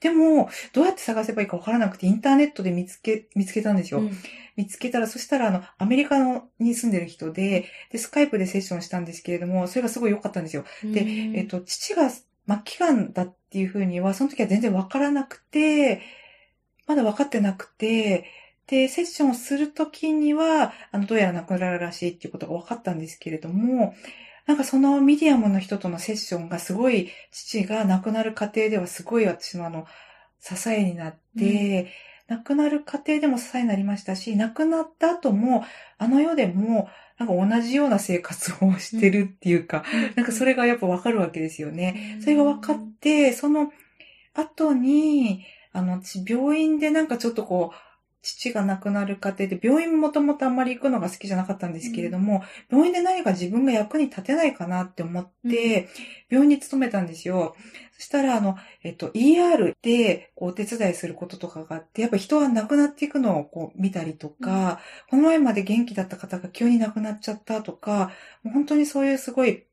[0.00, 4.00] でも、どうやって探せばいいかわからなくて、インターネットで見つけ、見つけたんですよ。
[4.00, 4.10] うん
[4.56, 10.64] 見つけたら、そしたら、あの、アメリカのに住んでる人で、で、スカイプでセッションしたんですけれども、それがすごい良かったんですよ。
[10.82, 12.24] で、えっ、と、父が末
[12.64, 16.00] 期がんだっていうふうには、その時は全然わからなくて、
[16.86, 18.24] まだ分かってなくて、
[18.66, 23.94] で、セッションをするときには、あの、どうやら亡くなるらしいっていうことが分かったんですけれども、
[24.46, 29.86] なんかそのミディアムの人とのセッションがすごい、父が亡くなる過程ではすごい私のあの、
[30.40, 31.92] 支えになって、
[32.28, 35.64] 亡くなる過程でも支えになりましたし、亡くなった後も、
[35.98, 36.88] あの世でも、
[37.18, 39.84] なんか同じような生活をしてるっていうか、
[40.16, 42.18] なんかそれがやっぱわかるわけですよね。
[42.20, 43.72] それが分かって、その
[44.34, 47.76] 後に、あの、私病院でなんかちょっとこう、
[48.26, 55.88] 父が亡くなる過程で、病院もともとあんまり行くのが好きじゃなかったんですけれども、病院で何か自分が役に立てないかなって思って、
[56.28, 57.54] 病院に勤めたんですよ。
[57.92, 68.10] そしたら、あの、えっと、ER でお手伝いすることとかがあって、やっぱ人が亡くなっていくのをこう見たりとか、この前まで元気だった方が急に亡くなっちゃったとか、
[68.42, 69.66] もう本当にそういうすごい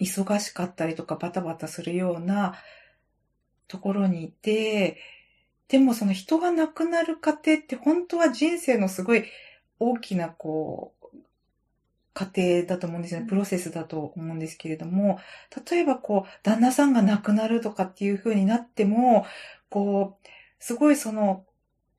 [0.00, 2.56] 忙しかったりとかバタバタするような
[3.68, 4.98] ところにいて、
[5.68, 9.24] でもその人が亡くなる過程って本当は人生のすごい
[9.78, 10.96] 大きなこう、
[12.14, 13.26] 過程だと思うんですよね。
[13.26, 15.18] プロセスだと思うんですけれども、
[15.70, 19.26] 例えばこう、旦那さんが亡くなるとかっていう風になっても、
[19.68, 21.44] こう、すごいその、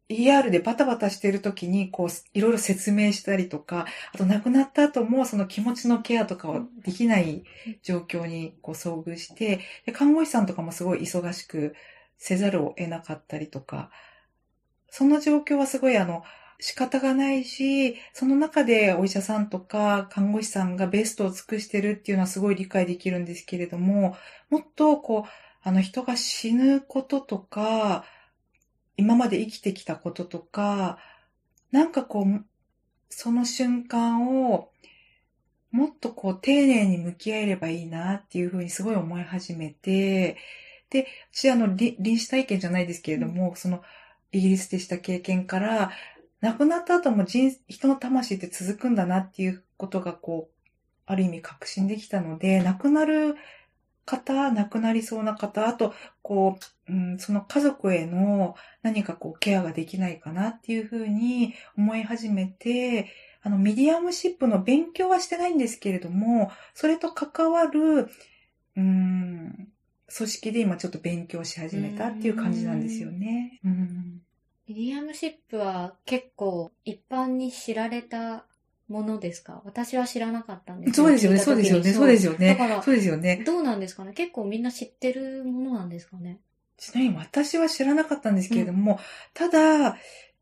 [0.09, 7.43] ER でバタバタしてる時に、こう、いろいろ説明したりとか、あと亡くなった後もその気持ちのケアとかをできない
[7.83, 11.75] 状況にこう遭遇して、で看護師さんとかもすごい忙しく
[12.17, 13.89] せざるを得なかったりとか、
[14.89, 16.23] その状況はすごいあの、
[16.59, 24.17] 仕方がないし、その中でお医者さんとか看護師さんがベストを尽くしてるっていうのはすごい理解できるんですけれども、
[24.49, 25.29] もっとこう、
[25.61, 28.05] あの人が死ぬこととか、
[28.95, 30.97] 今まで生きてきたこととか、
[31.71, 32.45] なんかこう、
[33.09, 34.71] その瞬間を、
[35.71, 40.37] もっとこう丁寧に向き合えればいいなっていうふうにすごい思い始めて、
[40.89, 43.81] で、私あの、臨死体験じゃないですけれども、その、
[44.31, 45.91] イギリスでした経験から、
[46.41, 50.71] 亡くなった後も人、人の魂って続くんだなっていうことがこう、
[51.05, 53.35] ある意味確信できたので、亡くなる
[54.05, 56.57] 方、亡くなりそうな方、あと、こ
[56.87, 63.11] う、うん、その家族への何かこうケアができないかなっていうふうに思い始めて、
[63.41, 68.09] あの、 mediumship の勉強はしてないんですけれども、それと関わる、
[68.75, 69.69] うん、
[70.15, 73.59] 組織で今ちょっと勉強し始めたっていう感じなんですよね。
[73.63, 74.21] うん。
[74.67, 78.45] mediumship は結構一般に知られた
[78.87, 79.61] ものですか？
[79.65, 82.47] 私は知らなかったんですそうですよね、そうですよね、そうですよね。
[82.49, 83.43] だからそうですよね。
[83.45, 84.13] どうなんですかね？
[84.13, 86.39] 結構みんな知ってるものなんですかね？
[86.77, 88.99] ちなみに私は知らなかったんですけれども、
[89.33, 89.97] ただ、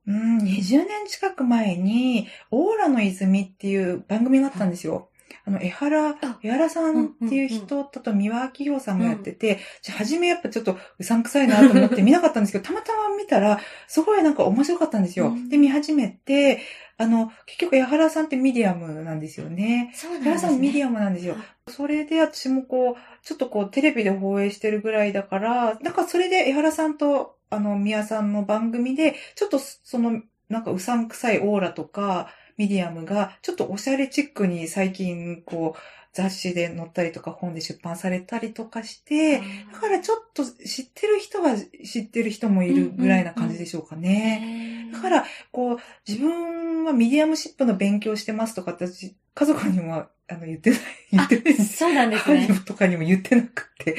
[0.08, 5.10] うん、20年近く前に、オーラの泉っていう番組があったんですよ。
[5.46, 15.28] あの、江原あ、江原さんっていう人とと美輪明宏さんがやってて、じゃあ初めやっぱちょっとうさんくさいなと思って見なかったんですけど、たまたま見たら、すごいなんか面白かったんですよ。
[15.28, 16.62] うんで、見始めて、
[16.98, 19.92] あの、結局江原さんってミディアムなんですよね。
[19.96, 21.36] そうなん江原さんミディアアムなんですよ。
[21.68, 35.80] それで私もこう、ちょっとこうテレビで放映してるぐらいだから、なんかそれで江原さんとあの宮さんの番組で、ちょっとそのなんかうさんくさいオーラとかミディアムがちょっとおしゃれチックに最近こう
[36.16, 39.40] 雑誌で載ったりとか本で出版されたりとかして、
[39.74, 44.90] だからちょっと知ってる人は知ってる人もいるぐらいな感じでしょうかね。
[44.94, 45.78] だから、こう、
[46.08, 50.80] 自分は mediumship の勉強してますとか私家族にもあの言ってない、
[51.12, 51.78] 言ってないんです。
[51.78, 52.48] そうなんですね。
[52.66, 53.98] とかにも言ってなくて、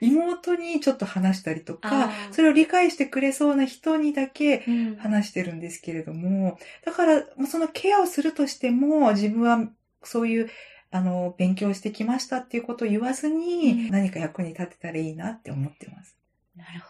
[0.00, 9.68] 妹にちょっと話したりとかそれを理解してくれそうな人にだけうん話してるんですけれども、だから、もうそのケアをするとしても、自分は
[10.02, 10.50] そういう、
[10.90, 16.16] あの、勉強してきましたっていうことを言わずに、うん何か役に立てたらいいなって思ってます。
[16.56, 16.80] なる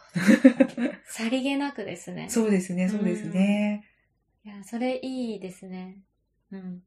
[0.77, 0.93] ほど。
[1.07, 2.29] さりげなくですね。
[2.29, 3.89] そうですね、そうですね。
[4.45, 5.99] いや、それいいですね。
[6.51, 6.83] うん。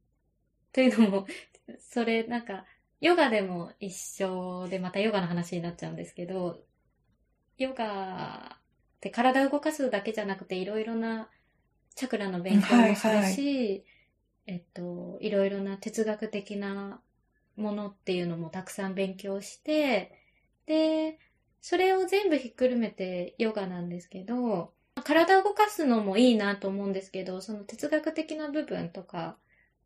[0.74, 1.28] というのも、
[1.80, 2.66] それなんか、
[3.06, 6.64] ヨガでも一緒で、またヨガの話になっちゃうんですけど、
[7.60, 8.60] ヨガっ
[9.00, 11.30] て体を動かすだけじゃなくて、いろいろな
[11.94, 13.82] チャクラの勉強もするし、はいは
[14.48, 17.00] えっと、いろいろな哲学的な
[17.56, 20.12] ものっていうのもたくさん勉強して、
[20.66, 21.20] で、
[21.62, 29.38] それを全部ひっくるめてヨガなんですけど、体を動かすのもいいなと思うんですけど、その哲学的な部分とか、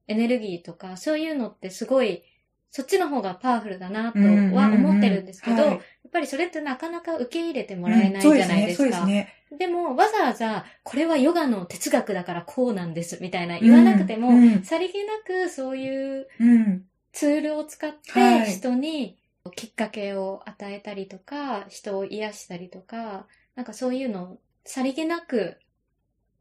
[0.07, 2.23] エネルギーとか、そういうのってすごい、
[2.71, 4.25] そっちの方がパワフルだなとは
[4.67, 8.83] 思ってるんですけど、うんうんうんはいやっぱりそれってなかなか受け入れてもらえないじゃないですか。
[8.85, 9.31] うですね。
[9.59, 16.27] でも、わざわざ、これはヨガの哲学だからこうなんです、みたいな言わなくても、うんうんさりげなくそういう。
[17.11, 19.19] ツールを使っはいて人に
[19.55, 25.57] きっかけを与えたりとか、人を癒したりとか、なんかそういうのをさりげなく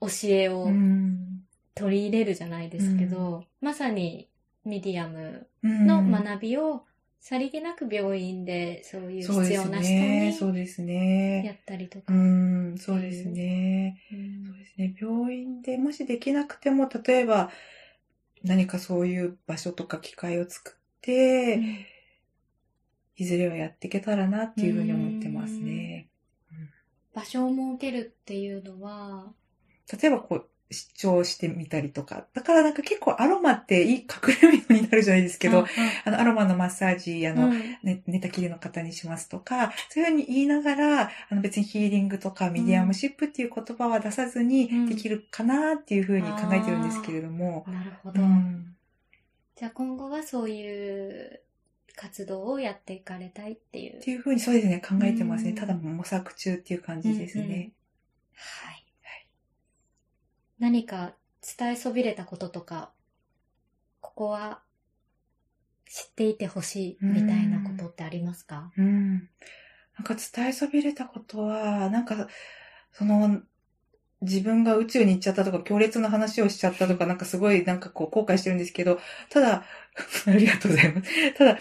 [0.01, 1.43] 教えをうん。
[1.75, 4.29] 取り入れるじゃないですけど、まさに
[4.65, 6.85] ミディアムうんの学びを
[7.21, 10.37] さりげなく病院でそういう必要な人ね。
[10.39, 11.59] そにうですやね。
[11.61, 12.13] ったりとか。
[12.13, 14.01] うん、そうですね。
[14.13, 14.97] うんそうですね。
[15.01, 17.51] 病院でもしできなくても、例えば
[18.45, 21.61] 何かそういう場所とか機会を作って、
[23.17, 26.09] いずれはやっていけたらなっていうふうに思ってますね。
[27.15, 29.33] 場所を設けるっていうのは、
[30.01, 32.27] 例えばこう、視聴してみたりとか。
[32.35, 34.07] だからなんか結構アロマっていい隠
[34.51, 35.67] れ身になるじゃないですけど、
[36.05, 47.65] あの、アロマのマッサージ、あの、うんね、寝たきりの方にしますとか、そういうふうに言いながら、あの別にヒーリングとか mediumship っていう言葉は出さずうんにできるかなっていうふうに考えてるんですけれども。
[47.69, 48.21] なるほど。
[48.21, 48.75] うん
[49.59, 51.41] じゃあ今後はそういう
[51.97, 53.97] 活動をやっていかれたいっていう。
[53.97, 55.51] っていうふうにそうですね、考えてますね。
[55.51, 57.73] うんただ模索中っていう感じですうんうんね。
[58.37, 58.78] はい。
[60.59, 61.13] 何か
[61.59, 62.91] 伝えそびれたこととか、
[64.01, 64.61] ここは
[65.87, 68.71] 知っていてほしいみたいなことってありますか？
[68.77, 69.13] うん。
[69.99, 72.29] なんか伝えそびれたことは、なんか、
[72.93, 73.43] その、
[74.21, 78.99] 自分が宇宙に行っちゃったとか、強烈な話をしちゃったとか、なんかすごいなんかこう後悔してるんですけど、
[79.31, 79.65] ただ、
[80.27, 81.35] ありがとうございます。
[81.35, 81.59] ただ、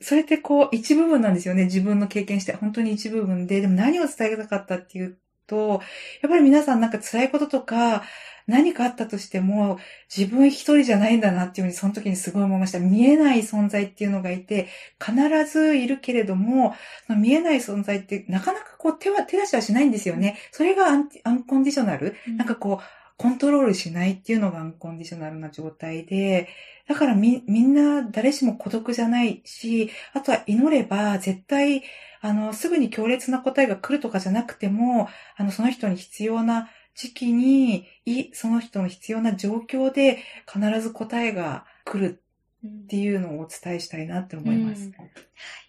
[0.00, 1.64] それってこう一部分なんですよね。
[1.66, 3.60] 自分の経験して、本当に一部分で。
[3.60, 5.80] でも何を伝えたかったっていうと、
[6.22, 8.02] やっぱり皆さんなんか辛いこととか、
[8.46, 9.78] 何かあったとしても、
[10.14, 12.78] 自分一人じゃないんだなっていうふうにその時にすごい思いました。
[12.78, 14.68] 見えない存在っていうのがいて、
[15.02, 15.14] 必
[15.50, 16.74] ずいるけれども、
[17.06, 20.36] その見えない存在ってなかなかこう手は、手出しはしないんですよね。
[20.52, 22.16] それがアンアンコンディショナル？
[22.36, 26.48] なんかこう、コントロールしないっていうのがアンコンディショナルな状態で、
[26.88, 31.82] だからみ、みんな誰しも孤独じゃないし、あとは祈れば絶対、
[32.20, 42.20] あの、すぐに強烈な答えが来るとかじゃなくても、あの、その人に必要な時期に、い、その人の必要な状況で必ず答えが来る
[42.64, 44.90] うんっていうのをお伝えしたいなって思います。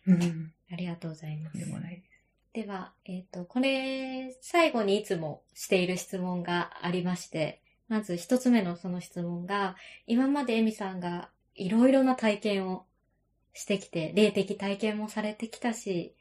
[0.08, 0.54] うん。
[0.72, 1.58] ありがとうございます。
[1.58, 2.05] でもない
[2.56, 2.66] で。
[2.66, 9.76] は、えっ、と、これ、最後にいつもしている質問がありまして、まず一つ目のその質問が、
[10.08, 12.86] 今までエミさんがいろいろな体験を
[13.54, 16.16] してきて、霊的体験もされてきたし、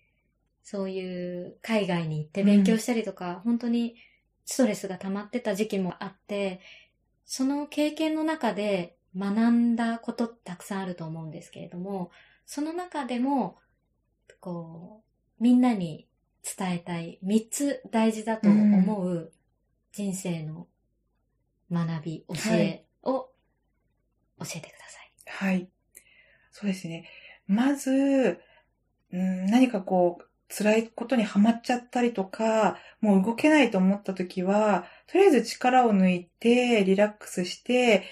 [0.63, 3.97] そういう海外に行って勉強したりとか、本当に
[4.45, 6.61] ストレスが溜まってた時期もあって、
[7.27, 12.11] その経験の中で学んだことたくさんあると思うんですけれども、
[12.47, 13.59] その中でも、
[14.41, 15.03] こ
[15.41, 16.07] う、みんなに
[16.57, 19.33] 伝えたい3つ大事だと思う
[19.93, 20.69] 人生の
[21.71, 23.29] 学び、教えを
[24.39, 25.13] 教えてください。
[25.27, 25.69] はい。
[26.53, 27.09] そうですね。
[27.47, 28.41] まず、
[29.13, 30.25] うん、何かこう、
[30.55, 38.05] 辛いことにはまっちゃったりとか、もう動けないと思った時は、とりあえず力を抜いて、リラックスして、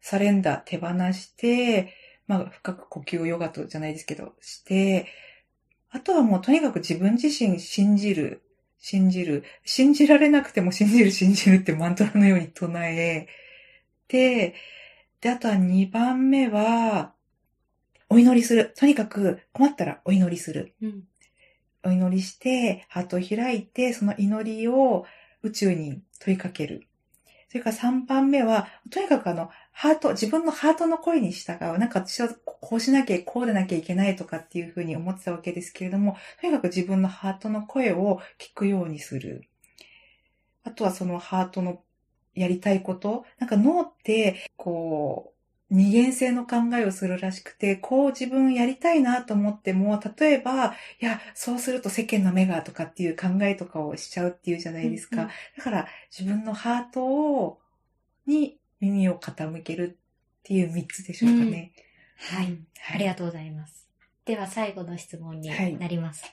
[0.00, 1.94] サレンダー、手放して、
[2.26, 5.08] まあ、深く呼吸をヨガとじゃないですけど、して、
[5.90, 8.42] あとはもうとにかく自分自身信じる、
[8.78, 13.28] 信じる、信じられなくても信じる、信じるってマントラのように唱え、
[14.08, 14.54] で、
[15.20, 17.12] で、あとは2番目は、
[18.08, 18.72] お祈りする。
[18.76, 20.74] とにかく困ったらお祈りする。
[20.80, 21.02] うん。
[21.84, 25.04] お祈りして、ハートを開いて、その祈りを
[25.42, 26.86] 宇宙に問いかける。
[27.48, 31.78] それから3番目は、とにかくあの、ハート、自分のハートの声に従う。
[31.78, 39.44] なんか私はこうしなきゃ、こうでなきゃいけないとかっていうふうに思ってたわけですけれども、とにかく自分のハートの声を聞くようにする。
[40.64, 41.82] あとはそのハートの
[42.34, 43.26] やりたいこと。
[43.38, 45.34] なんか脳って、こ
[45.70, 55.16] う、二元性の考えをするらしくて、こう自分やりたいなと思っても、例えば、いや、そうすると世間の目がとかっていう考えとかをしちゃうっていうじゃないですか。
[55.16, 57.58] うんうんだから自分のハートを、
[58.26, 61.72] に耳を傾けるっていう三つでしょうかね。
[62.16, 62.46] はい。
[62.46, 63.86] うんありがとうございます。
[64.24, 66.24] では最後の質問にはいなります。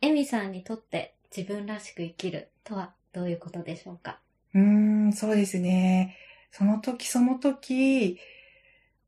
[0.00, 4.20] エミさんにとって自分らしく生きるとはどういうことでしょうか？
[4.54, 6.16] うーん、そうですね。
[6.50, 8.18] その時その時、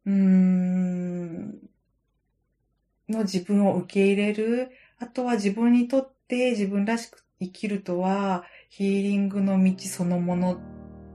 [0.06, 1.50] うーん、
[3.08, 4.70] の自分を受け入れる。
[4.98, 10.60] あとは自分にとって自分らしく生きるとは、ヒーリングの道そのもの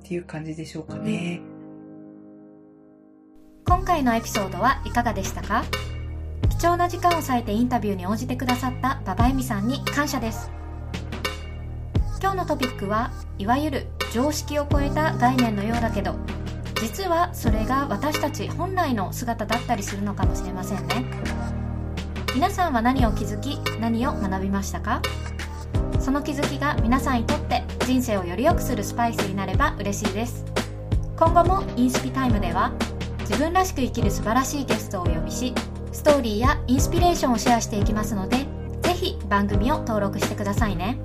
[0.04, 1.40] っていう感じでしょうかね。
[3.66, 5.64] 今回のエピソードはいかがでしたか？
[6.50, 10.52] 貴重な時間を割いてインタビューに応じてくださった馬場恵美さんに感謝です。
[12.20, 16.16] 今日のトピックはいわゆる常識を超えた概念のようだけど
[16.80, 21.06] 実はそれが私たち本来の姿だったりするのかもしれませんね。
[22.36, 25.02] 皆さんは何を気づき何を学びましたか？
[26.02, 30.44] その気づきが皆さんにとって人生をより良くするスパイスになれば嬉しいです。
[31.16, 32.72] 今後もインスピタイムでは
[33.20, 35.54] 自分らしく生きる素晴らしいゲストをお呼びし
[35.92, 38.38] ストーリーやインスピレーションをシェアしていきますので
[38.82, 41.00] ぜひ番組を登録してくださいね。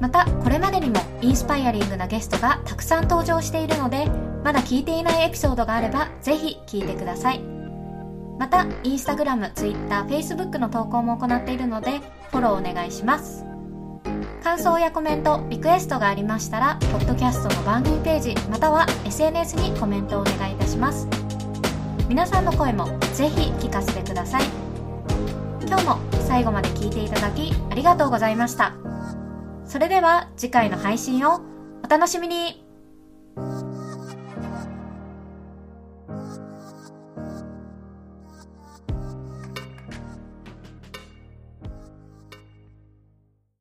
[0.00, 4.06] またこれまでにもインスパイアリングなゲストがたくさん登場しているので
[4.44, 7.40] まだ聞いていないエピソードがあればぜひ聞いてください。
[8.38, 11.98] またインスタグラム、ツイッター、フェイスブックの投稿も行っているので
[12.30, 13.47] フォローお願いします。
[14.48, 21.06] 感想やコメント、リクエストがありましたら、ポッドキャストの番組ページ、または SNS にコメントをお願いいたします。
[22.08, 24.44] 皆さんの声もぜひ聞かせてください。
[25.66, 28.72] 今日も最後まで聞いていただきありがとうございました。
[29.66, 31.42] それでは次回の配信を
[31.84, 32.66] お楽しみに